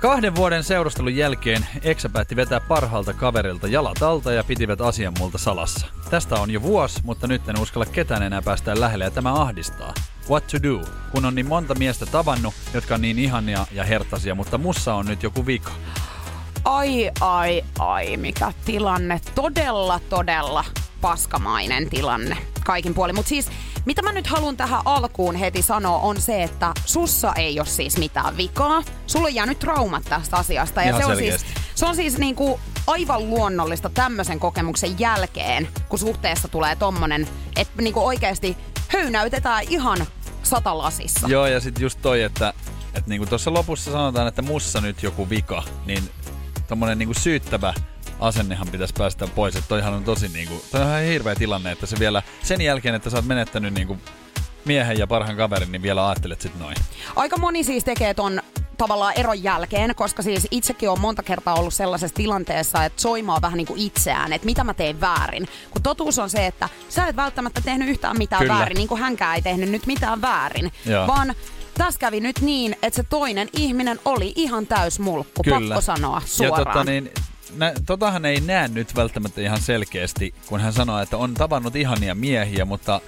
Kahden 0.05 0.35
vuoden 0.35 0.65
seurustelun 0.65 1.17
jälkeen 1.17 1.67
Eksä 1.83 2.09
päätti 2.09 2.37
vetää 2.37 2.61
parhaalta 2.61 3.13
kaverilta 3.13 3.69
jalat 3.69 4.03
alta 4.03 4.33
ja 4.33 4.45
pitivät 4.45 4.81
asian 4.81 5.13
multa 5.19 5.39
salassa. 5.39 5.87
Tästä 6.11 6.35
on 6.35 6.51
jo 6.51 6.63
vuosi, 6.63 7.01
mutta 7.05 7.27
nyt 7.27 7.49
en 7.49 7.61
uskalla 7.61 7.87
ketään 7.87 8.23
enää 8.23 8.43
päästää 8.43 8.81
lähelle 8.81 9.05
ja 9.05 9.11
tämä 9.11 9.33
ahdistaa. 9.35 9.95
What 10.31 10.47
to 10.47 10.63
do, 10.63 10.81
kun 11.13 11.25
on 11.25 11.35
niin 11.35 11.47
monta 11.47 11.75
miestä 11.75 12.07
tavannut, 12.07 12.55
jotka 12.75 12.95
on 12.95 13.01
niin 13.01 13.19
ihania 13.19 13.67
ja 13.73 13.85
hertasia, 13.85 14.35
mutta 14.35 14.59
mussa 14.59 14.95
on 14.95 15.07
nyt 15.07 15.23
joku 15.23 15.47
vika. 15.47 15.73
Ai, 16.65 17.11
ai, 17.21 17.65
ai, 17.79 18.17
mikä 18.17 18.53
tilanne. 18.65 19.21
Todella, 19.35 20.01
todella 20.11 20.65
paskamainen 21.01 21.91
tilanne 21.91 22.37
kaikin 22.65 22.95
puolin. 22.95 23.15
Mutta 23.15 23.29
siis, 23.29 23.51
mitä 23.85 24.03
mä 24.03 24.13
nyt 24.13 24.27
haluan 24.27 24.57
tähän 24.57 24.83
alkuun 24.85 25.37
heti 25.37 25.63
sanoa, 25.63 25.99
on 25.99 26.21
se, 26.21 26.43
että 26.43 26.73
sussa 26.85 27.33
ei 27.37 27.61
ole 27.61 27.67
siis 27.67 27.99
mitään 27.99 28.37
vikaa. 28.37 28.83
Sulla 29.07 29.27
on 29.27 29.35
jäänyt 29.35 29.59
traumat 29.59 30.05
tästä 30.05 30.37
asiasta. 30.37 30.83
Ja 30.83 30.89
Ihan 30.89 31.01
se 31.01 31.07
on 31.07 31.17
siis, 31.17 31.47
se 31.75 31.87
on 31.87 31.97
siis 31.97 32.19
niinku 32.19 32.61
aivan 32.87 33.31
luonnollista 33.31 33.89
tämmöisen 33.89 34.41
kokemuksen 34.41 34.99
jälkeen, 34.99 35.69
kun 35.89 35.99
suhteessa 35.99 36.49
tulee 36.49 36.77
tommonen, 36.77 37.29
että 37.57 37.83
niinku 37.83 38.07
oikeasti 38.07 38.57
höynäytetään 38.89 39.65
ihan 39.69 40.07
satalasissa. 40.43 41.29
Joo, 41.29 41.47
ja 41.47 41.61
sitten 41.61 41.83
just 41.83 41.99
toi, 42.03 42.23
että, 42.23 42.55
että 42.95 43.11
niinku 43.11 43.27
tuossa 43.27 43.53
lopussa 43.53 43.93
sanotaan, 43.93 44.29
että 44.29 44.43
mussa 44.43 44.81
nyt 44.81 45.03
joku 45.03 45.31
vika, 45.31 45.63
niin 45.87 46.11
tommonen 46.69 46.99
niinku 46.99 47.15
syyttävä 47.15 47.75
asennehan 48.27 48.69
pitäisi 48.69 48.95
päästä 48.99 49.27
pois. 49.27 49.57
Että 49.57 49.69
toihan 49.69 49.95
on 49.95 50.05
tosi 50.05 50.29
niinku, 50.29 50.65
toi 50.71 50.81
on 50.81 50.89
ihan 50.89 51.03
hirveä 51.03 51.35
tilanne, 51.35 51.73
että 51.73 51.87
se 51.87 51.99
vielä 51.99 52.23
sen 52.43 52.61
jälkeen, 52.61 52.95
että 52.95 53.11
sä 53.11 53.17
oot 53.17 53.27
menettänyt 53.27 53.75
niinku 53.75 53.99
miehen 54.65 54.99
ja 54.99 55.07
parhaan 55.07 55.37
kaverin, 55.37 55.73
niin 55.73 55.83
vielä 55.83 56.09
ajattelet 56.09 56.41
sit 56.41 56.59
noin. 56.59 56.77
Aika 57.17 57.37
moni 57.37 57.65
siis 57.65 57.85
tekee 57.85 58.15
ton 58.15 58.43
tavallaan 58.77 59.13
eron 59.17 59.43
jälkeen, 59.43 59.95
koska 59.95 60.23
siis 60.23 60.49
itsekin 60.51 60.91
on 60.91 61.01
monta 61.01 61.23
kertaa 61.23 61.55
ollut 61.55 61.75
sellaisessa 61.75 62.15
tilanteessa, 62.15 62.85
että 62.85 63.03
soimaa 63.03 63.43
vähän 63.43 63.57
niin 63.57 63.67
kuin 63.67 63.81
itseään, 63.81 64.33
että 64.33 64.47
mitä 64.47 64.65
mä 64.65 64.75
teen 64.75 65.01
väärin. 65.01 65.49
Kun 65.71 65.83
totuus 65.83 66.19
on 66.19 66.31
se, 66.31 66.47
että 66.47 66.69
sä 66.89 67.07
et 67.07 67.17
välttämättä 67.17 67.61
tehnyt 67.61 67.89
yhtään 67.89 68.19
mitään 68.19 68.43
Kyllä. 68.43 68.55
väärin, 68.55 68.77
niin 68.77 68.89
kuin 68.89 69.01
hänkään 69.01 69.35
ei 69.35 69.43
tehnyt 69.43 69.71
nyt 69.71 69.87
mitään 69.87 70.23
väärin. 70.23 70.73
Joo. 70.87 71.07
Vaan 71.07 71.35
tässä 71.79 72.01
kävi 72.01 72.21
nyt 72.21 72.41
niin, 72.41 72.77
että 72.83 72.97
se 72.97 73.03
toinen 73.03 73.49
ihminen 73.53 74.01
oli 74.05 74.33
ihan 74.37 74.67
täys 74.67 74.99
mulkku, 74.99 75.43
pakko 75.51 75.81
sanoa 75.81 76.23
suoraan. 76.27 76.61
Ja 76.61 76.65
tota, 76.65 76.85
niin, 76.85 77.11
nä, 77.57 77.73
totahan 77.87 78.25
ei 78.25 78.41
näe 78.41 78.69
nyt 78.69 78.97
välttämättä 78.97 79.41
ihan 79.41 79.61
selkeästi, 79.61 80.35
kun 80.47 80.61
hän 80.61 80.73
sanoo, 80.73 80.99
että 80.99 81.17
on 81.17 81.35
tavannut 81.35 81.77
ihania 81.77 82.15
miehiä, 82.15 82.65
mutta 82.65 83.01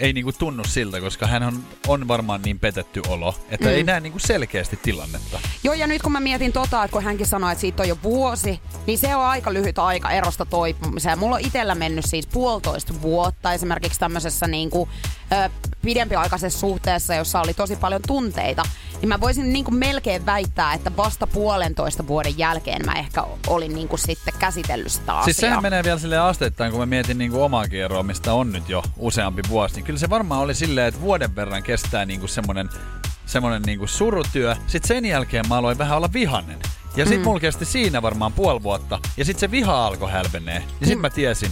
ei 0.00 0.12
niinku 0.12 0.32
tunnu 0.32 0.64
siltä, 0.64 1.00
koska 1.00 1.26
hän 1.26 1.42
on, 1.42 1.64
on 1.88 2.08
varmaan 2.08 2.42
niin 2.42 2.58
petetty 2.58 3.02
olo, 3.08 3.34
että 3.50 3.68
mm. 3.68 3.74
ei 3.74 3.84
näe 3.84 4.00
niinku 4.00 4.18
selkeästi 4.18 4.78
tilannetta. 4.82 5.40
Joo, 5.64 5.74
ja 5.74 5.86
nyt 5.86 6.02
kun 6.02 6.12
mä 6.12 6.20
mietin 6.20 6.52
tota, 6.52 6.84
että 6.84 6.92
kun 6.92 7.04
hänkin 7.04 7.26
sanoi, 7.26 7.52
että 7.52 7.60
siitä 7.60 7.82
on 7.82 7.88
jo 7.88 7.98
vuosi, 8.02 8.60
niin 8.86 8.98
se 8.98 9.16
on 9.16 9.24
aika 9.24 9.52
lyhyt 9.52 9.78
aika 9.78 10.10
erosta 10.10 10.44
toipumiseen. 10.44 11.18
Mulla 11.18 11.34
on 11.34 11.40
itsellä 11.40 11.74
mennyt 11.74 12.04
siis 12.08 12.26
puolitoista 12.26 12.94
vuotta 13.02 13.52
esimerkiksi 13.52 14.00
tämmöisessä 14.00 14.46
niinku, 14.46 14.88
ö, 15.32 15.50
pidempiaikaisessa 15.82 16.60
suhteessa, 16.60 17.14
jossa 17.14 17.40
oli 17.40 17.54
tosi 17.54 17.76
paljon 17.76 18.00
tunteita. 18.06 18.62
Niin 19.02 19.08
mä 19.08 19.20
voisin 19.20 19.52
niinku 19.52 19.70
melkein 19.70 20.26
väittää, 20.26 20.74
että 20.74 20.96
vasta 20.96 21.26
puolentoista 21.26 22.06
vuoden 22.06 22.38
jälkeen 22.38 22.86
mä 22.86 22.92
ehkä 22.92 23.24
olin 23.46 23.74
niinku 23.74 23.96
sitten 23.96 24.34
käsitellyt 24.38 24.92
sitä 24.92 25.12
asiaa. 25.12 25.24
Siis 25.24 25.36
sehän 25.36 25.62
menee 25.62 25.84
vielä 25.84 25.98
sille 25.98 26.18
asteittain, 26.18 26.70
kun 26.70 26.80
mä 26.80 26.86
mietin 26.86 27.18
niinku 27.18 27.42
omaa 27.42 27.68
kierroa, 27.68 28.02
mistä 28.02 28.34
on 28.34 28.52
nyt 28.52 28.68
jo 28.68 28.82
useampi 28.96 29.42
vuosi, 29.48 29.74
niin 29.74 29.84
kyllä 29.84 29.98
se 29.98 30.10
varmaan 30.10 30.40
oli 30.40 30.54
silleen, 30.54 30.86
että 30.86 31.00
vuoden 31.00 31.36
verran 31.36 31.62
kestää 31.62 32.04
niinku 32.04 32.26
semmonen, 32.26 32.68
semmonen 33.26 33.62
niinku 33.62 33.86
surutyö. 33.86 34.56
Sitten 34.66 34.88
sen 34.88 35.04
jälkeen 35.04 35.48
mä 35.48 35.56
aloin 35.56 35.78
vähän 35.78 35.96
olla 35.96 36.12
vihanen. 36.12 36.58
Ja 36.96 37.06
sit 37.06 37.18
mm. 37.18 37.24
mulla 37.24 37.40
kesti 37.40 37.64
siinä 37.64 38.02
varmaan 38.02 38.32
puoli 38.32 38.62
vuotta. 38.62 38.98
Ja 39.16 39.24
sit 39.24 39.38
se 39.38 39.50
viha 39.50 39.86
alkoi 39.86 40.10
hälvenee. 40.10 40.64
Ja 40.80 40.86
sit 40.86 40.98
mm. 40.98 41.02
mä 41.02 41.10
tiesin, 41.10 41.50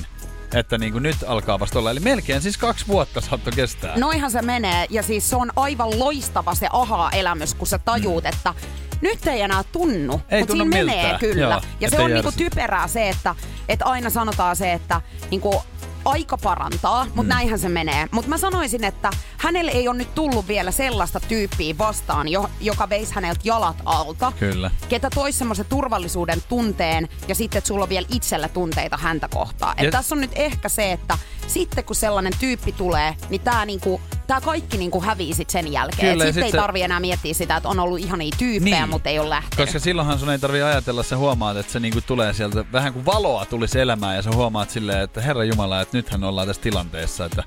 että 0.55 0.79
niinku 0.79 0.99
nyt 0.99 1.17
alkaa 1.27 1.61
vasta 1.61 1.79
olla. 1.79 1.91
Eli 1.91 2.01
melkein 2.01 2.43
siis 2.43 2.57
kaksi 2.59 2.87
vuotta 2.89 3.21
saattoi 3.21 3.53
kestää. 3.53 3.99
Noihan 3.99 4.31
se 4.31 4.43
menee. 4.43 4.87
Ja 4.91 5.03
siis 5.03 5.31
se 5.31 5.37
on 5.37 5.51
aivan 5.57 5.99
loistava 5.99 6.55
se 6.55 6.69
aha-elämys, 6.73 7.55
kun 7.55 7.67
sä 7.67 7.79
tajuut, 7.79 8.25
mm. 8.25 8.29
että 8.31 8.55
nyt 9.01 9.27
ei 9.27 9.41
enää 9.41 9.65
tunnu, 9.73 10.21
Ei 10.29 10.41
mutta 10.41 10.53
tunnu 10.53 10.65
siinä 10.65 10.85
miltään. 10.85 11.05
menee 11.05 11.19
kyllä. 11.19 11.55
Joo, 11.55 11.61
ja 11.81 11.91
se 11.91 12.01
on 12.01 12.11
niinku 12.11 12.33
typerää 12.37 12.89
se, 12.89 13.09
että, 13.09 13.35
että 13.69 13.85
aina 13.85 14.11
sanotaan 14.11 14.57
se, 14.57 14.73
että 14.73 15.01
niinku 15.31 15.63
aika 16.05 16.39
parantaa, 16.39 17.05
mutta 17.05 17.23
mm. 17.23 17.29
näinhän 17.29 17.59
se 17.59 17.69
menee. 17.69 18.07
Mutta 18.11 18.29
mä 18.29 18.39
sanoisin, 18.39 18.85
että 18.85 19.11
hänelle 19.39 19.71
ei 19.71 19.89
ole 19.89 19.97
nyt 19.97 20.15
tullut 20.15 20.49
vielä 20.49 20.71
sellaista 20.71 21.21
tyyppiä 21.21 21.79
vastaan, 21.79 22.29
jo, 22.29 22.51
joka 22.61 22.89
veisi 22.89 23.15
häneltä 23.15 23.41
jalat 23.45 23.77
alta. 23.85 24.33
Kyllä. 24.39 24.71
Ketä 24.89 25.11
toisi 25.15 25.39
semmoisen 25.39 25.67
turvallisuuden 25.67 26.43
tunteen 26.49 27.09
ja 27.29 27.35
sitten, 27.35 27.59
että 27.59 27.69
sulla 27.69 27.83
on 27.83 27.89
vielä 27.89 28.07
itsellä 28.15 28.49
tunteita 28.49 28.97
häntä 28.97 29.29
kohtaan. 29.29 29.75
Et 29.79 29.85
Ja- 29.85 29.91
tässä 29.91 30.15
on 30.15 30.21
nyt 30.21 30.31
ehkä 30.35 30.69
se, 30.69 30.93
että 30.93 31.19
sitten 31.51 31.85
kun 31.85 31.97
sellainen 31.97 32.33
tyyppi 32.41 32.73
tulee, 32.73 33.17
niin 33.31 33.41
tää 33.41 33.65
niinku, 33.67 34.01
tää 34.27 34.41
kaikki 34.41 34.77
niinku 34.77 35.01
hävii 35.03 35.35
sit 35.35 35.51
sen 35.51 35.73
jälkeen. 35.73 36.13
Kyllä, 36.13 36.25
Sitten 36.25 36.35
sit 36.35 36.45
ei 36.45 36.51
se- 36.51 36.57
tarvi 36.57 36.83
enää 36.83 37.01
miettiä 37.01 37.35
sitä, 37.35 37.57
että 37.57 37.69
on 37.69 37.81
ollut 37.81 37.99
ihania 37.99 38.33
tyyppejä, 38.39 38.77
Niin. 38.81 38.89
mutta 38.91 39.09
ei 39.09 39.19
ole 39.19 39.29
lähtenyt. 39.31 39.57
Koska 39.67 39.79
silloinhan 39.79 40.19
sun 40.19 40.31
ei 40.31 40.39
tarvi 40.39 40.63
ajatella, 40.63 41.03
sä 41.03 41.17
huomaat, 41.17 41.57
että 41.57 41.73
se 41.73 41.81
niinku 41.81 42.01
tulee 42.01 42.33
sieltä 42.33 42.65
vähän 42.73 42.93
kuin 42.93 43.07
valoa 43.07 43.45
tulisi 43.47 43.81
elämään 43.81 44.17
ja 44.17 44.23
sä 44.23 44.31
huomaat 44.35 44.71
silleen, 44.71 45.01
että 45.03 45.21
Herra 45.21 45.45
Jumala, 45.45 45.81
että 45.81 45.97
nythän 45.97 46.25
ollaan 46.25 46.47
tässä 46.47 46.63
tilanteessa, 46.63 47.25
että 47.25 47.45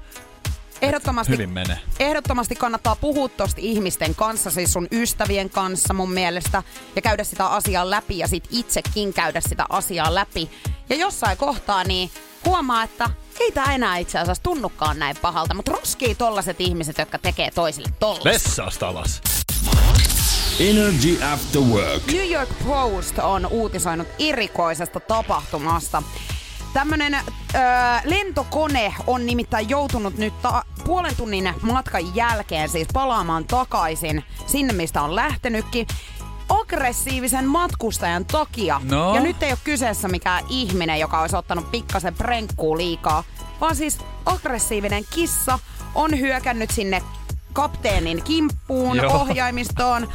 Ehdottomasti, 0.81 1.33
hyvin 1.33 1.49
menee. 1.49 1.79
ehdottomasti 1.99 2.55
kannattaa 2.55 2.95
puhua 2.95 3.29
tosta 3.29 3.61
ihmisten 3.61 4.15
kanssa, 4.15 4.51
siis 4.51 4.73
sun 4.73 4.87
ystävien 4.91 5.49
kanssa 5.49 5.93
mun 5.93 6.11
mielestä, 6.11 6.63
ja 6.95 7.01
käydä 7.01 7.23
sitä 7.23 7.47
asiaa 7.47 7.89
läpi 7.89 8.17
ja 8.17 8.27
sit 8.27 8.43
itsekin 8.51 9.13
käydä 9.13 9.41
sitä 9.41 9.65
asiaa 9.69 10.15
läpi. 10.15 10.49
Ja 10.89 10.95
jossain 10.95 11.37
kohtaa 11.37 11.83
niin 11.83 12.11
huomaa, 12.45 12.83
että 12.83 13.09
ei 13.39 13.51
tää 13.51 13.73
enää 13.73 13.97
itse 13.97 14.19
asiassa 14.19 14.43
tunnukaan 14.43 14.99
näin 14.99 15.15
pahalta, 15.21 15.53
mutta 15.53 15.71
roskii 15.71 16.15
tollaset 16.15 16.61
ihmiset, 16.61 16.97
jotka 16.97 17.17
tekee 17.19 17.51
toisille 17.51 17.89
tollasta. 17.99 18.29
Vessasta 18.29 18.87
alas. 18.87 19.21
Energy 20.59 21.23
After 21.33 21.61
Work. 21.61 22.07
New 22.07 22.31
York 22.31 22.49
Post 22.67 23.19
on 23.19 23.45
uutisoinut 23.45 24.07
erikoisesta 24.19 24.99
tapahtumasta. 24.99 26.03
Tämmönen 26.73 27.13
öö, 27.13 27.21
lentokone 28.03 28.93
on 29.07 29.25
nimittäin 29.25 29.69
joutunut 29.69 30.17
nyt 30.17 30.41
ta- 30.41 30.65
puolen 30.85 31.15
tunnin 31.15 31.53
matkan 31.61 32.15
jälkeen 32.15 32.69
siis 32.69 32.87
palaamaan 32.93 33.45
takaisin 33.45 34.23
sinne, 34.45 34.73
mistä 34.73 35.01
on 35.01 35.15
lähtenytkin 35.15 35.87
aggressiivisen 36.59 37.45
matkustajan 37.45 38.25
takia. 38.25 38.81
No? 38.83 39.15
Ja 39.15 39.21
nyt 39.21 39.43
ei 39.43 39.51
ole 39.51 39.59
kyseessä 39.63 40.07
mikään 40.07 40.43
ihminen, 40.49 40.99
joka 40.99 41.21
olisi 41.21 41.35
ottanut 41.35 41.71
pikkasen 41.71 42.15
prenkkuu 42.15 42.77
liikaa, 42.77 43.23
vaan 43.61 43.75
siis 43.75 43.97
aggressiivinen 44.25 45.03
kissa 45.15 45.59
on 45.95 46.19
hyökännyt 46.19 46.71
sinne 46.71 47.01
kapteenin 47.53 48.23
kimppuun, 48.23 48.97
Joo. 48.97 49.13
ohjaimistoon. 49.21 50.07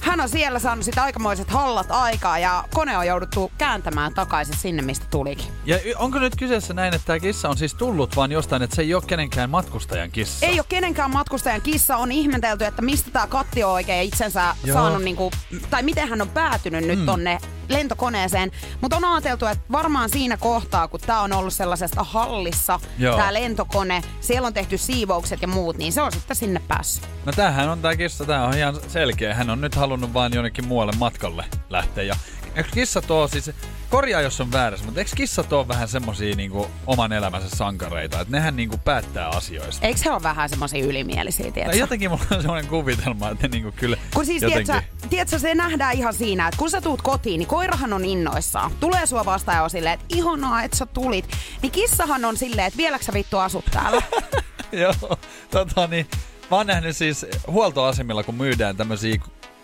Hän 0.00 0.20
on 0.20 0.28
siellä 0.28 0.58
saanut 0.58 0.84
sitä 0.84 1.02
aikamoiset 1.02 1.50
hallat 1.50 1.86
aikaa 1.90 2.38
ja 2.38 2.64
kone 2.74 2.98
on 2.98 3.06
jouduttu 3.06 3.52
kääntämään 3.58 4.14
takaisin 4.14 4.56
sinne, 4.56 4.82
mistä 4.82 5.06
tulikin. 5.10 5.46
Ja 5.64 5.78
onko 5.96 6.18
nyt 6.18 6.36
kyseessä 6.36 6.74
näin, 6.74 6.94
että 6.94 7.06
tämä 7.06 7.18
kissa 7.18 7.48
on 7.48 7.56
siis 7.56 7.74
tullut 7.74 8.16
vaan 8.16 8.32
jostain, 8.32 8.62
että 8.62 8.76
se 8.76 8.82
ei 8.82 8.94
ole 8.94 9.02
kenenkään 9.06 9.50
matkustajan 9.50 10.10
kissa? 10.10 10.46
Ei 10.46 10.58
ole 10.60 10.66
kenenkään 10.68 11.10
matkustajan 11.10 11.60
kissa. 11.62 11.96
On 11.96 12.12
ihmetelty, 12.12 12.64
että 12.64 12.82
mistä 12.82 13.10
tämä 13.10 13.26
katti 13.26 13.64
on 13.64 13.72
oikein 13.72 14.02
itsensä 14.08 14.54
Joo. 14.64 14.74
saanut, 14.78 15.02
niinku, 15.02 15.30
tai 15.70 15.82
miten 15.82 16.08
hän 16.08 16.22
on 16.22 16.28
päätynyt 16.28 16.84
nyt 16.84 16.98
Mm. 16.98 17.06
tonne 17.06 17.38
lentokoneeseen. 17.68 18.50
Mutta 18.80 18.96
on 18.96 19.04
ajateltu, 19.04 19.46
että 19.46 19.64
varmaan 19.72 20.08
siinä 20.08 20.36
kohtaa, 20.36 20.88
kun 20.88 21.00
tämä 21.00 21.20
on 21.20 21.32
ollut 21.32 21.52
sellaisesta 21.52 22.04
hallissa, 22.04 22.80
tämä 23.16 23.34
lentokone, 23.34 24.02
siellä 24.20 24.46
on 24.46 24.54
tehty 24.54 24.78
siivoukset 24.78 25.42
ja 25.42 25.48
muut, 25.48 25.78
niin 25.78 25.92
se 25.92 26.02
on 26.02 26.12
sitten 26.12 26.36
sinne 26.36 26.62
päässyt. 26.68 27.08
No 27.24 27.32
tämähän 27.32 27.68
on 27.68 27.82
tää 27.82 27.96
kissa, 27.96 28.24
tää 28.24 28.44
on 28.44 28.56
ihan 28.58 28.76
selkeä. 28.88 29.34
Hän 29.34 29.50
on 29.50 29.60
nyt 29.60 29.74
halunnut 29.74 30.14
vaan 30.14 30.34
jonnekin 30.34 30.66
muualle 30.66 30.92
matkalle 30.98 31.44
lähteä. 31.70 32.04
Ja 32.04 32.16
eikö 32.56 32.70
kissa 32.72 33.02
tuo 33.02 33.28
siis, 33.28 33.50
korjaa 33.90 34.20
jos 34.20 34.40
on 34.40 34.52
väärässä, 34.52 34.84
mutta 34.84 35.00
eikö 35.00 35.10
kissa 35.16 35.42
tuo 35.42 35.68
vähän 35.68 35.88
semmosia 35.88 36.36
niinku 36.36 36.70
oman 36.86 37.12
elämänsä 37.12 37.56
sankareita, 37.56 38.20
että 38.20 38.36
nehän 38.36 38.56
niinku 38.56 38.78
päättää 38.78 39.28
asioista. 39.28 39.86
Eikö 39.86 40.00
he 40.04 40.10
ole 40.10 40.22
vähän 40.22 40.48
semmoisia 40.48 40.84
ylimielisiä, 40.84 41.52
tiedätkö? 41.52 41.78
jotenkin 41.78 42.10
mulla 42.10 42.24
on 42.30 42.42
semmoinen 42.42 42.70
kuvitelma, 42.70 43.30
että 43.30 43.48
ne 43.48 43.52
niinku 43.52 43.72
kyllä 43.76 43.96
Kun 44.14 44.26
siis, 44.26 44.42
jotenkin... 44.42 44.66
tiedätkö, 44.66 45.08
tiedätkö, 45.08 45.38
se 45.38 45.54
nähdään 45.54 45.94
ihan 45.94 46.14
siinä, 46.14 46.48
että 46.48 46.58
kun 46.58 46.70
sä 46.70 46.80
tuut 46.80 47.02
kotiin, 47.02 47.38
niin 47.38 47.48
koirahan 47.48 47.92
on 47.92 48.04
innoissaan. 48.04 48.70
Tulee 48.80 49.06
sua 49.06 49.24
vastaan 49.24 49.56
ja 49.56 49.62
on 49.62 49.70
silleen, 49.70 49.94
että 49.94 50.06
ihanaa, 50.08 50.62
että 50.62 50.76
sä 50.76 50.86
tulit. 50.86 51.28
Niin 51.62 51.72
kissahan 51.72 52.24
on 52.24 52.36
silleen, 52.36 52.66
että 52.66 52.76
vieläkö 52.76 53.04
sä 53.04 53.12
vittu 53.12 53.38
asut 53.38 53.64
täällä? 53.64 54.02
Joo, 54.72 55.18
tota 55.50 55.86
niin, 55.86 56.06
mä 56.50 56.56
oon 56.56 56.66
nähnyt 56.66 56.96
siis 56.96 57.26
huoltoasemilla, 57.46 58.22
kun 58.22 58.34
myydään 58.34 58.76
tämmösiä 58.76 59.16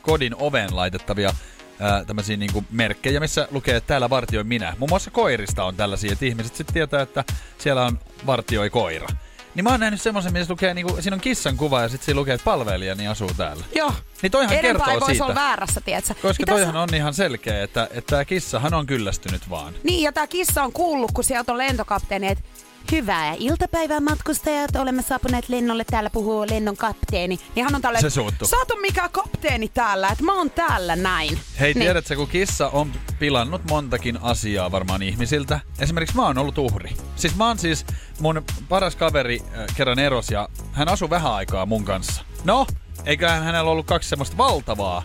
kodin 0.02 0.34
oveen 0.38 0.76
laitettavia 0.76 1.34
ää, 1.80 2.04
tämmöisiä 2.04 2.36
niinku 2.36 2.64
merkkejä, 2.70 3.20
missä 3.20 3.48
lukee, 3.50 3.76
että 3.76 3.88
täällä 3.88 4.10
vartioi 4.10 4.44
minä. 4.44 4.74
Muun 4.78 4.90
muassa 4.90 5.10
koirista 5.10 5.64
on 5.64 5.76
tällaisia, 5.76 6.12
että 6.12 6.24
ihmiset 6.24 6.56
sitten 6.56 6.74
tietää, 6.74 7.02
että 7.02 7.24
siellä 7.58 7.84
on 7.84 7.98
vartioi 8.26 8.70
koira. 8.70 9.06
Niin 9.54 9.64
mä 9.64 9.70
oon 9.70 9.80
nähnyt 9.80 10.02
semmoisen, 10.02 10.32
missä 10.32 10.52
lukee, 10.52 10.74
niinku, 10.74 10.96
siinä 11.00 11.14
on 11.14 11.20
kissan 11.20 11.56
kuva 11.56 11.82
ja 11.82 11.88
sitten 11.88 12.04
siinä 12.06 12.20
lukee, 12.20 12.34
että 12.34 12.44
palvelijani 12.44 13.08
asuu 13.08 13.30
täällä. 13.36 13.64
Joo. 13.74 13.92
Niin 14.22 14.30
toihan 14.32 14.52
Enempää 14.56 14.72
kertoo 14.72 14.94
ei 14.94 15.00
voisi 15.00 15.12
siitä. 15.12 15.24
olla 15.24 15.34
väärässä, 15.34 15.80
tiedätkö? 15.80 16.14
Koska 16.14 16.28
Niin 16.28 16.36
tässä- 16.46 16.46
toihan 16.64 16.76
on 16.76 16.94
ihan 16.94 17.14
selkeä, 17.14 17.62
että, 17.62 17.88
että 17.90 18.10
tämä 18.10 18.24
kissahan 18.24 18.74
on 18.74 18.86
kyllästynyt 18.86 19.50
vaan. 19.50 19.74
Niin, 19.82 20.02
ja 20.02 20.12
tämä 20.12 20.26
kissa 20.26 20.62
on 20.62 20.72
kuullut, 20.72 21.12
kun 21.12 21.24
sieltä 21.24 21.52
on 21.52 21.58
lentokapteeni, 21.58 22.26
että 22.28 22.44
Hyvää 22.92 23.34
iltapäivää 23.38 24.00
matkustajat, 24.00 24.76
olemme 24.76 25.02
saapuneet 25.02 25.48
lennolle, 25.48 25.84
täällä 25.84 26.10
puhuu 26.10 26.46
lennon 26.50 26.76
kapteeni. 26.76 27.38
Niin 27.54 27.64
hän 27.64 27.74
on 27.74 27.82
tälleen, 27.82 28.02
Se 28.02 28.10
suuttuu. 28.10 28.48
sä 28.48 28.56
oot 28.56 28.70
on 28.70 28.80
mikään 28.80 29.10
kapteeni 29.10 29.68
täällä, 29.68 30.08
että 30.08 30.24
mä 30.24 30.34
oon 30.34 30.50
täällä 30.50 30.96
näin. 30.96 31.38
Hei, 31.60 31.74
niin. 31.74 31.82
tiedätkö, 31.82 32.16
kun 32.16 32.28
kissa 32.28 32.68
on 32.68 32.92
pilannut 33.18 33.64
montakin 33.70 34.18
asiaa 34.22 34.70
varmaan 34.72 35.02
ihmisiltä. 35.02 35.60
Esimerkiksi 35.78 36.16
mä 36.16 36.26
oon 36.26 36.38
ollut 36.38 36.58
uhri. 36.58 36.90
Siis 37.16 37.36
mä 37.36 37.46
oon 37.46 37.58
siis, 37.58 37.86
mun 38.20 38.42
paras 38.68 38.96
kaveri 38.96 39.40
äh, 39.58 39.76
kerran 39.76 39.98
eros 39.98 40.30
ja 40.30 40.48
hän 40.72 40.88
asui 40.88 41.10
vähän 41.10 41.32
aikaa 41.32 41.66
mun 41.66 41.84
kanssa. 41.84 42.22
No, 42.44 42.66
eiköhän 43.04 43.42
hänellä 43.42 43.70
ollut 43.70 43.86
kaksi 43.86 44.08
semmoista 44.08 44.36
valtavaa 44.36 45.02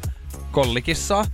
kollikissaa. 0.52 1.26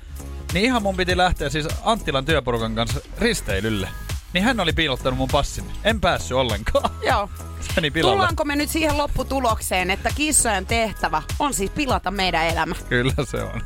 Niin 0.54 0.66
ihan 0.66 0.84
mun 0.84 0.96
piti 0.98 1.18
lähteä 1.18 1.50
siis 1.50 1.68
Anttilan 1.84 2.26
työporukan 2.26 2.76
kanssa 2.76 3.00
risteilylle. 3.18 3.88
Niin 4.34 4.44
hän 4.44 4.60
oli 4.60 4.74
piilottanut 4.74 5.18
mun 5.18 5.28
passin. 5.32 5.72
En 5.84 6.02
päässyt 6.02 6.38
ollenkaan. 6.38 6.90
Joo. 7.10 7.30
Se 7.60 7.70
meni 7.76 7.92
pilalle. 7.92 8.16
Tullaanko 8.16 8.46
me 8.46 8.56
nyt 8.56 8.70
siihen 8.70 8.98
lopputulokseen, 8.98 9.92
että 9.92 10.10
kissojen 10.16 10.66
tehtävä 10.66 11.22
on 11.40 11.54
siis 11.54 11.72
pilata 11.72 12.12
meidän 12.12 12.46
elämä? 12.46 12.76
Kyllä 12.90 13.14
se 13.32 13.38
on. 13.38 13.62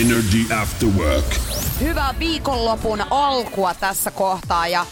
Energy 0.00 0.54
After 0.62 0.88
Work. 0.88 1.34
Hyvää 1.80 2.14
viikonlopun 2.18 3.02
alkua 3.10 3.74
tässä 3.74 4.10
kohtaa 4.10 4.68
ja 4.68 4.86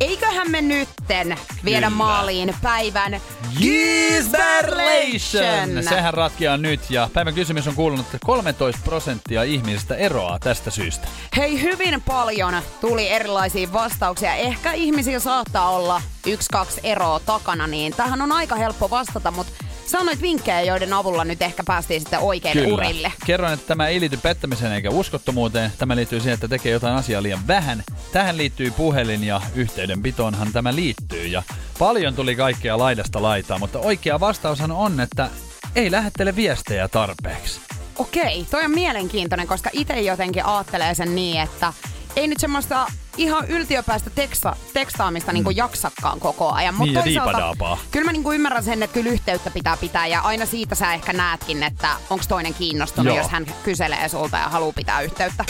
eiköhän 0.00 0.50
me 0.50 0.60
nytten 0.60 1.36
viedä 1.64 1.86
Kyllä. 1.86 1.96
maaliin 1.96 2.54
päivän 2.62 3.20
Gisberlation! 3.58 5.84
Sehän 5.88 6.14
ratkeaa 6.14 6.56
nyt 6.56 6.90
ja 6.90 7.08
päivän 7.12 7.34
kysymys 7.34 7.68
on 7.68 7.74
kuulunut, 7.74 8.06
että 8.06 8.18
13 8.26 8.80
prosenttia 8.84 9.42
ihmisistä 9.42 9.94
eroaa 9.94 10.38
tästä 10.38 10.70
syystä. 10.70 11.08
Hei, 11.36 11.62
hyvin 11.62 12.02
paljon 12.02 12.54
tuli 12.80 13.08
erilaisia 13.08 13.72
vastauksia. 13.72 14.34
Ehkä 14.34 14.72
ihmisillä 14.72 15.20
saattaa 15.20 15.70
olla 15.70 16.02
yksi, 16.26 16.48
kaksi 16.52 16.80
eroa 16.84 17.20
takana, 17.20 17.66
niin 17.66 17.94
tähän 17.96 18.22
on 18.22 18.32
aika 18.32 18.56
helppo 18.56 18.90
vastata, 18.90 19.30
mutta 19.30 19.52
sanoit 19.90 20.22
vinkkejä, 20.22 20.60
joiden 20.60 20.92
avulla 20.92 21.24
nyt 21.24 21.42
ehkä 21.42 21.62
päästiin 21.66 22.00
sitten 22.00 22.18
oikein 22.18 22.72
urille. 22.72 23.12
Kerroin, 23.26 23.52
että 23.54 23.66
tämä 23.66 23.88
ei 23.88 24.00
liity 24.00 24.16
pettämiseen 24.16 24.72
eikä 24.72 24.90
uskottomuuteen. 24.90 25.72
Tämä 25.78 25.96
liittyy 25.96 26.20
siihen, 26.20 26.34
että 26.34 26.48
tekee 26.48 26.72
jotain 26.72 26.94
asiaa 26.94 27.22
liian 27.22 27.46
vähän. 27.46 27.84
Tähän 28.12 28.36
liittyy 28.36 28.70
puhelin 28.70 29.24
ja 29.24 29.40
yhteydenpitoonhan 29.54 30.52
tämä 30.52 30.74
liittyy. 30.74 31.26
Ja 31.26 31.42
Paljon 31.78 32.14
tuli 32.14 32.36
kaikkea 32.36 32.78
laidasta 32.78 33.22
laitaa, 33.22 33.58
mutta 33.58 33.78
oikea 33.78 34.20
vastaushan 34.20 34.72
on, 34.72 35.00
että 35.00 35.30
ei 35.76 35.90
lähettele 35.90 36.36
viestejä 36.36 36.88
tarpeeksi. 36.88 37.60
Okei, 37.96 38.46
toi 38.50 38.64
on 38.64 38.70
mielenkiintoinen, 38.70 39.46
koska 39.46 39.70
itse 39.72 40.00
jotenkin 40.00 40.44
ajattelee 40.44 40.94
sen 40.94 41.14
niin, 41.14 41.40
että 41.40 41.72
ei 42.16 42.26
nyt 42.26 42.40
semmoista 42.40 42.86
ihan 43.16 43.48
yltiöpäistä 43.48 44.10
teksta, 44.10 44.56
tekstaamista 44.72 45.32
mm. 45.32 45.34
niin 45.34 45.56
jaksakaan 45.56 46.20
koko 46.20 46.52
ajan. 46.52 46.74
Mut 46.74 46.86
niin, 46.86 46.94
toisaalta, 46.94 47.78
kyllä 47.90 48.04
mä 48.04 48.12
niin 48.12 48.22
kuin 48.22 48.34
ymmärrän 48.34 48.64
sen, 48.64 48.82
että 48.82 48.94
kyllä 48.94 49.10
yhteyttä 49.10 49.50
pitää 49.50 49.76
pitää 49.76 50.06
ja 50.06 50.20
aina 50.20 50.46
siitä 50.46 50.74
sä 50.74 50.94
ehkä 50.94 51.12
näetkin, 51.12 51.62
että 51.62 51.88
onko 52.10 52.24
toinen 52.28 52.54
kiinnostunut, 52.54 53.14
Joo. 53.14 53.22
jos 53.22 53.32
hän 53.32 53.46
kyselee 53.64 54.08
sulta 54.08 54.36
ja 54.36 54.48
haluaa 54.48 54.72
pitää 54.72 55.00
yhteyttä. 55.00 55.44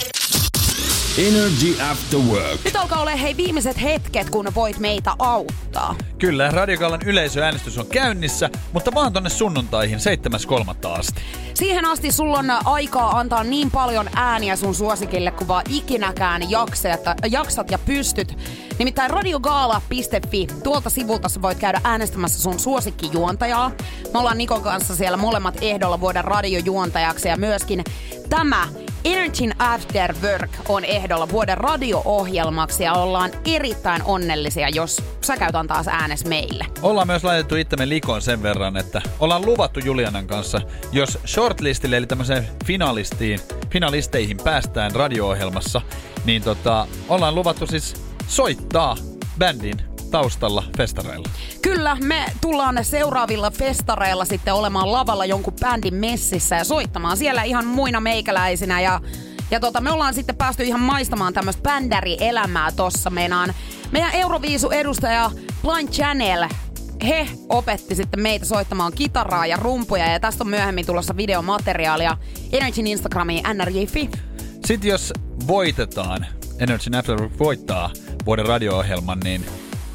Energy 1.19 1.83
After 1.91 2.21
Work. 2.21 2.65
Nyt 2.65 2.77
alkaa 2.77 3.01
olla 3.01 3.11
hei 3.11 3.37
viimeiset 3.37 3.83
hetket, 3.83 4.31
kun 4.31 4.49
voit 4.55 4.79
meitä 4.79 5.15
auttaa. 5.19 5.95
Kyllä, 6.19 6.51
Radiokallan 6.51 7.03
yleisöäänestys 7.05 7.79
on 7.79 7.87
käynnissä, 7.87 8.51
mutta 8.73 8.95
vaan 8.95 9.13
tonne 9.13 9.31
sunnuntaihin 9.31 9.99
7.3. 9.99 10.99
asti. 10.99 11.21
Siihen 11.55 11.85
asti 11.85 12.13
sulla 12.13 12.39
on 12.39 12.47
aikaa 12.65 13.19
antaa 13.19 13.45
niin 13.45 13.71
paljon 13.71 14.11
ääniä 14.15 14.57
sun 14.57 14.75
suosikille, 14.75 15.31
kun 15.31 15.49
vaan 15.49 15.65
ikinäkään 15.69 16.51
jaksat, 16.51 17.01
jaksat 17.31 17.71
ja 17.71 17.79
pystyt. 17.79 18.39
Nimittäin 18.79 19.11
radiogaala.fi, 19.11 20.47
tuolta 20.63 20.91
sivulta 20.91 21.29
sä 21.29 21.43
voit 21.43 21.59
käydä 21.59 21.81
äänestämässä 21.85 22.43
sun 22.43 22.59
suosikkijuontajaa. 22.59 23.71
Me 24.13 24.19
ollaan 24.19 24.39
Nikon 24.39 24.63
kanssa 24.63 24.97
siellä 24.97 25.17
molemmat 25.17 25.59
ehdolla 25.61 26.01
vuoden 26.01 26.25
radiojuontajaksi 26.25 27.29
ja 27.29 27.37
myöskin 27.37 27.85
tämä 28.29 28.69
Energyn 29.05 29.55
After 29.59 30.15
Work 30.23 30.51
on 30.69 30.85
ehdolla 30.85 31.29
vuoden 31.29 31.59
radio-ohjelmaksi 31.59 32.85
ja 32.85 32.93
ollaan 32.93 33.31
erittäin 33.47 34.03
onnellisia, 34.05 34.69
jos 34.69 35.03
sä 35.21 35.37
käyt 35.37 35.55
taas 35.69 35.89
äänes 35.89 36.25
meille. 36.25 36.67
Ollaan 36.83 37.07
myös 37.07 37.25
laitettu 37.25 37.57
itsemme 37.57 37.89
likoon 37.89 38.23
sen 38.23 38.43
verran, 38.43 38.77
että 38.77 39.03
ollaan 39.21 39.47
luvattu 39.47 39.81
Julianan 39.81 40.27
kanssa, 40.27 40.61
jos 40.93 41.19
shortlistille 41.27 41.97
eli 41.97 42.07
tämmöiseen 42.07 42.49
finalistiin, 42.65 43.41
finalisteihin 43.71 44.37
päästään 44.45 44.93
radio-ohjelmassa, 44.93 45.81
niin 46.25 46.43
tota, 46.43 46.87
ollaan 47.09 47.35
luvattu 47.35 47.67
siis 47.67 47.95
soittaa 48.27 48.97
bändin 49.39 49.94
taustalla 50.15 50.65
festareilla. 50.77 51.29
Kyllä, 51.63 51.97
me 52.01 52.27
tullaan 52.41 52.85
seuraavilla 52.85 53.51
festareilla 53.51 54.25
sitten 54.25 54.55
olemaan 54.55 54.93
lavalla 54.93 55.25
jonkun 55.25 55.55
bändin 55.61 55.95
messissä 55.95 56.57
ja 56.57 56.65
soittamaan 56.65 57.17
siellä 57.17 57.43
ihan 57.43 57.67
muina 57.67 58.01
meikäläisinä 58.01 58.81
ja 58.81 59.01
ja 59.51 59.61
tota, 59.61 59.81
me 59.81 59.91
ollaan 59.91 60.15
sitten 60.15 60.37
päästy 60.37 60.63
ihan 60.63 60.81
maistamaan 60.81 61.33
tämmöistä 61.33 61.63
bändärielämää 61.63 62.73
tossa. 62.73 63.11
Meinaan 63.11 63.55
meidän 63.93 64.11
Euroviisu-edustaja 64.13 65.31
Blind 65.63 65.89
Channel 65.89 66.49
he 67.07 67.29
opetti 67.49 67.95
sitten 67.95 68.21
meitä 68.21 68.45
soittamaan 68.45 68.93
kitaraa 68.93 69.47
ja 69.47 69.57
rumpuja 69.57 70.13
ja 70.13 70.21
tästä 70.21 70.45
on 70.45 70.51
myöhemmin 70.51 70.87
tulossa 70.87 71.17
videomateriaalia 71.17 72.17
Energyn 72.53 72.87
Instagramiin 72.87 73.45
nrj.fi. 73.55 74.11
Sitten 74.65 74.91
jos 74.91 75.13
voitetaan, 75.47 76.27
Energy 76.59 76.97
After 76.99 77.29
voittaa 77.39 77.91
vuoden 78.27 78.47
radio-ohjelman, 78.47 79.21
niin 79.21 79.45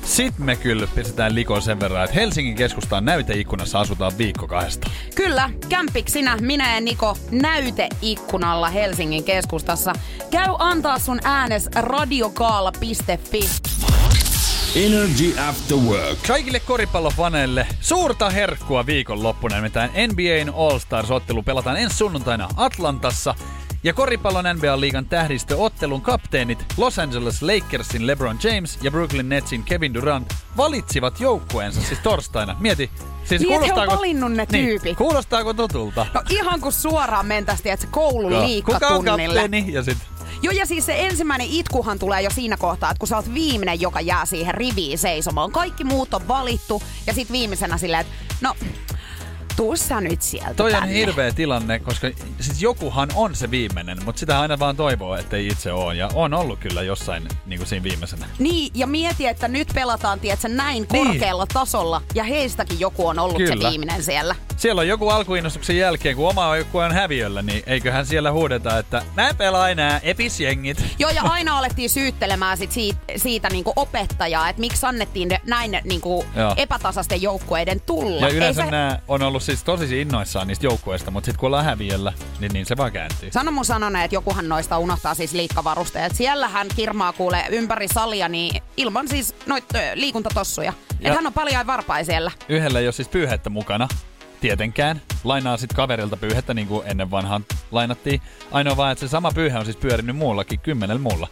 sitten 0.04 0.46
me 0.46 0.56
kyllä 0.56 0.88
pistetään 0.96 1.36
likoon 1.36 1.62
sen 1.62 1.80
verran, 1.80 2.04
että 2.04 2.16
Helsingin 2.16 2.56
keskustaan 2.56 3.06
näyteikkunassa 3.06 3.80
asutaan 3.80 4.18
viikko 4.18 4.48
kahdesta. 4.48 4.90
Kyllä, 5.16 5.50
kämpiksinä 5.70 6.38
minä 6.42 6.76
ja 6.76 6.82
Niko 6.82 7.18
näyteikkunalla 7.32 8.70
Helsingin 8.70 9.24
keskustassa. 9.24 9.94
Käy 10.32 10.56
antaa 10.60 11.00
sun 11.00 11.20
äänes 11.24 11.70
radiokaala.fi. 11.76 13.50
Energy 14.76 15.40
After 15.40 15.78
Work. 15.78 16.20
Kaikille 16.28 16.60
koripallofaneille 16.60 17.68
suurta 17.82 18.30
herkkua 18.30 18.86
viikonloppuna, 18.86 19.56
nimittäin 19.56 19.92
NBAn 19.92 20.56
All-Stars-ottelu 20.56 21.44
pelataan 21.44 21.78
ensi 21.78 21.98
sunnuntaina 21.98 22.50
Atlantassa– 22.58 23.36
ja 23.84 23.94
koripallon 23.94 24.46
NBA-liigan 24.46 25.06
tähdistöottelun 25.06 26.02
kapteenit 26.02 26.66
Los 26.78 27.00
Angeles 27.00 27.42
Lakersin 27.42 28.08
LeBron 28.08 28.40
James 28.44 28.80
ja 28.82 28.92
Brooklyn 28.92 29.30
Netsin 29.30 29.64
Kevin 29.64 29.94
Durant 29.94 30.34
valitsivat 30.58 31.20
joukkueensa 31.20 31.82
siis 31.82 32.00
torstaina. 32.00 32.56
Mieti, 32.60 32.90
Siis 33.24 33.42
niin, 33.42 33.64
että 33.64 33.76
he 33.76 33.82
on 33.82 33.98
valinnut 33.98 34.32
ne 34.32 34.48
niin, 34.52 34.66
tyypit. 34.66 34.98
Kuulostaako 34.98 35.54
tutulta? 35.54 36.06
No 36.14 36.22
ihan 36.30 36.62
kuin 36.62 36.74
suoraan 36.74 37.26
mentästi, 37.26 37.70
että 37.70 37.86
se 37.86 37.92
koulun 37.92 38.32
Joo. 38.32 38.48
liikkatunnille. 38.48 39.42
Kuka 39.42 39.58
on 39.58 39.74
ja 39.74 39.84
sit... 39.84 39.98
Joo, 40.42 40.54
ja 40.54 40.66
siis 40.66 40.86
se 40.86 41.06
ensimmäinen 41.08 41.48
itkuhan 41.50 42.00
tulee 42.00 42.22
jo 42.22 42.30
siinä 42.30 42.58
kohtaa, 42.58 42.92
että 42.92 43.00
kun 43.00 43.08
sä 43.08 43.16
oot 43.16 43.34
viimeinen, 43.34 43.82
joka 43.82 44.02
jää 44.02 44.26
siihen 44.26 44.54
riviin 44.54 44.98
seisomaan. 44.98 45.52
Kaikki 45.52 45.84
muut 45.84 46.14
on 46.14 46.28
valittu, 46.28 46.84
ja 47.08 47.14
sit 47.14 47.32
viimeisenä 47.32 47.78
silleen, 47.78 48.02
että 48.02 48.14
no, 48.42 48.56
tuu 49.56 49.76
sä 49.76 50.02
nyt 50.02 50.22
sieltä 50.22 50.54
Toi 50.54 50.72
tänne. 50.72 50.88
on 50.88 50.94
hirveä 50.94 51.32
tilanne, 51.32 51.80
koska 51.80 52.08
siis 52.40 52.62
jokuhan 52.62 53.10
on 53.16 53.36
se 53.36 53.52
viimeinen, 53.52 53.98
mutta 54.06 54.20
sitä 54.20 54.42
aina 54.42 54.60
vaan 54.60 54.76
toivoo, 54.76 55.16
ettei 55.16 55.48
itse 55.48 55.72
ole. 55.72 55.96
Ja 55.96 56.10
on 56.14 56.34
ollut 56.34 56.60
kyllä 56.60 56.82
jossain 56.82 57.28
niin 57.46 57.60
kuin 57.60 57.68
siinä 57.68 57.84
viimeisenä. 57.84 58.26
Niin, 58.40 58.72
ja 58.76 58.88
mieti, 58.88 59.28
että 59.28 59.48
nyt 59.48 59.68
pelataan, 59.76 60.20
tiedätkö, 60.20 60.48
näin 60.48 60.88
niin. 60.92 61.06
korkealla 61.08 61.48
tasolla, 61.54 62.02
ja 62.16 62.24
heistäkin 62.24 62.80
joku 62.80 63.08
on 63.08 63.20
ollut 63.20 63.38
kyllä. 63.38 63.64
se 63.64 63.70
viimeinen 63.70 64.04
siellä. 64.04 64.36
Siellä 64.58 64.80
on 64.80 64.88
joku 64.88 65.10
alkuinnostuksen 65.10 65.78
jälkeen, 65.78 66.16
kun 66.16 66.30
oma 66.30 66.58
joku 66.58 66.78
on 66.78 66.92
häviöllä, 66.92 67.42
niin 67.42 67.64
eiköhän 67.66 68.06
siellä 68.06 68.32
huudeta, 68.32 68.78
että 68.78 69.02
näin 69.16 69.36
pelaa 69.36 69.70
enää 69.70 70.00
episjengit. 70.04 70.86
Joo, 71.00 71.10
ja 71.10 71.22
aina 71.36 71.58
alettiin 71.58 71.90
syyttelemään 71.90 72.58
sit 72.58 72.72
siitä, 72.72 73.00
siitä 73.16 73.50
niinku 73.50 73.74
opettajaa, 73.76 74.50
että 74.50 74.60
miksi 74.60 74.86
annettiin 74.86 75.30
näin 75.46 75.80
niinku 75.84 76.26
epätasaisten 76.58 77.22
joukkueiden 77.22 77.82
tulla. 77.82 78.28
Ja 78.28 78.34
yleensä 78.34 78.66
se... 78.66 78.72
nämä 78.72 79.00
on 79.08 79.22
ollut 79.22 79.44
siis 79.50 79.64
tosi 79.64 80.02
innoissaan 80.02 80.48
niistä 80.48 80.66
joukkueista, 80.66 81.12
mutta 81.12 81.26
sitten 81.26 81.40
kun 81.40 81.48
ollaan 81.48 81.66
häviöllä, 81.66 82.14
niin, 82.40 82.52
niin 82.54 82.66
se 82.66 82.78
vaan 82.78 82.92
kääntyy. 82.92 83.32
Sano 83.32 83.52
mun 83.52 83.66
sanoneet, 83.66 84.06
että 84.06 84.16
jokuhan 84.16 84.50
noista 84.50 84.78
unohtaa 84.78 85.16
siis 85.16 85.34
liikkavarusteet. 85.34 86.16
Siellähän 86.16 86.68
kirmaa 86.76 87.14
kuulee 87.14 87.46
ympäri 87.50 87.88
salia, 87.88 88.30
niin 88.30 88.62
ilman 88.78 89.08
siis 89.08 89.36
noita 89.46 89.80
liikuntatossuja. 89.94 90.74
Että 90.92 91.14
hän 91.14 91.28
on 91.28 91.34
paljon 91.34 91.68
varpai 91.68 92.06
siellä. 92.06 92.32
Yhdellä 92.50 92.80
ei 92.80 92.86
ole 92.86 92.92
siis 92.92 93.08
pyyhettä 93.10 93.50
mukana, 93.50 93.88
tietenkään. 94.42 95.02
Lainaa 95.24 95.58
sitten 95.58 95.76
kaverilta 95.76 96.18
pyyhettä, 96.18 96.54
niin 96.54 96.68
kuin 96.68 96.88
ennen 96.88 97.12
vanhaan 97.12 97.46
lainattiin. 97.72 98.22
Ainoa 98.52 98.78
vaan, 98.78 98.92
että 98.92 99.08
se 99.08 99.10
sama 99.10 99.32
pyyhe 99.32 99.60
on 99.60 99.66
siis 99.66 99.78
pyörinyt 99.78 100.16
muullakin, 100.16 100.60
kymmenellä 100.60 101.02
muulla. 101.02 101.28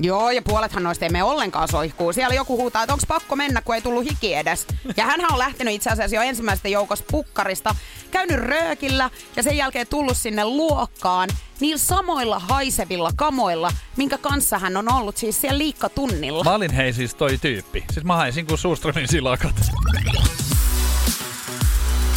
Joo, 0.00 0.30
ja 0.30 0.42
puolethan 0.42 0.82
noista 0.82 1.04
ei 1.04 1.10
mene 1.10 1.24
ollenkaan 1.24 1.68
soihkuu. 1.68 2.12
Siellä 2.12 2.34
joku 2.34 2.56
huutaa, 2.56 2.82
että 2.82 2.92
onko 2.92 3.04
pakko 3.08 3.36
mennä, 3.36 3.60
kun 3.60 3.74
ei 3.74 3.82
tullut 3.82 4.04
hiki 4.04 4.34
edes. 4.34 4.66
Ja 4.96 5.04
hän 5.04 5.20
on 5.32 5.38
lähtenyt 5.38 5.74
itse 5.74 5.90
asiassa 5.90 6.16
jo 6.16 6.22
ensimmäisestä 6.22 6.68
joukosta 6.68 7.06
pukkarista, 7.10 7.74
käynyt 8.10 8.36
röökillä 8.36 9.10
ja 9.36 9.42
sen 9.42 9.56
jälkeen 9.56 9.86
tullut 9.86 10.16
sinne 10.16 10.44
luokkaan 10.44 11.28
niillä 11.60 11.78
samoilla 11.78 12.38
haisevilla 12.38 13.10
kamoilla, 13.16 13.72
minkä 13.96 14.18
kanssa 14.18 14.58
hän 14.58 14.76
on 14.76 14.92
ollut 14.92 15.16
siis 15.16 15.40
siellä 15.40 15.58
liikkatunnilla. 15.58 16.44
Mä 16.44 16.54
olin 16.54 16.72
hei 16.72 16.92
siis 16.92 17.14
toi 17.14 17.38
tyyppi. 17.38 17.84
Siis 17.92 18.04
mä 18.04 18.16
haisin 18.16 18.46
kuin 18.46 18.58
Suustromin 18.58 19.08
silakat. 19.08 19.56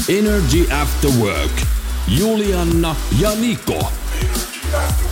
Energy 0.09 0.73
After 0.81 1.11
Work. 1.11 1.51
Julianna 2.07 2.95
ja 3.19 3.31
Niko. 3.35 3.91
Yliopiston 4.71 5.10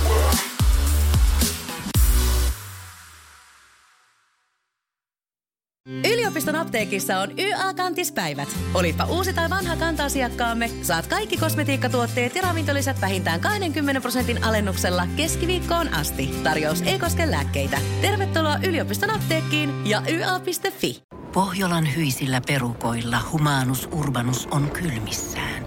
apteekissa 6.60 7.20
on 7.20 7.30
YA-kantispäivät. 7.40 8.50
Olipa 8.74 9.06
uusi 9.06 9.34
tai 9.34 9.50
vanha 9.50 9.76
kanta-asiakkaamme, 9.76 10.70
saat 10.82 11.08
kaikki 11.08 11.38
kosmetiikkatuotteet 11.38 12.36
ja 12.36 12.42
ravintolisät 12.42 13.02
vähintään 13.02 13.40
20 13.40 14.02
prosentin 14.02 14.44
alennuksella 14.44 15.08
keskiviikkoon 15.16 15.94
asti. 15.94 16.28
Tarjous 16.44 16.82
ei 16.82 17.00
koske 17.00 17.32
lääkkeitä. 17.32 17.78
Tervetuloa 18.02 18.58
yliopiston 18.68 19.10
apteekkiin 19.10 19.86
ja 19.86 20.02
YA.fi. 20.10 21.04
Pohjolan 21.34 21.96
hyisillä 21.96 22.42
perukoilla 22.48 23.18
humanus 23.32 23.90
urbanus 23.92 24.48
on 24.52 24.72
kylmissään. 24.72 25.66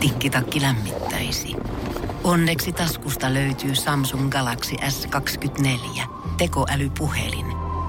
Tikkitakki 0.00 0.62
lämmittäisi. 0.62 1.56
Onneksi 2.24 2.72
taskusta 2.72 3.34
löytyy 3.34 3.74
Samsung 3.74 4.30
Galaxy 4.30 4.76
S24 4.76 6.02
tekoälypuhelin. 6.38 7.59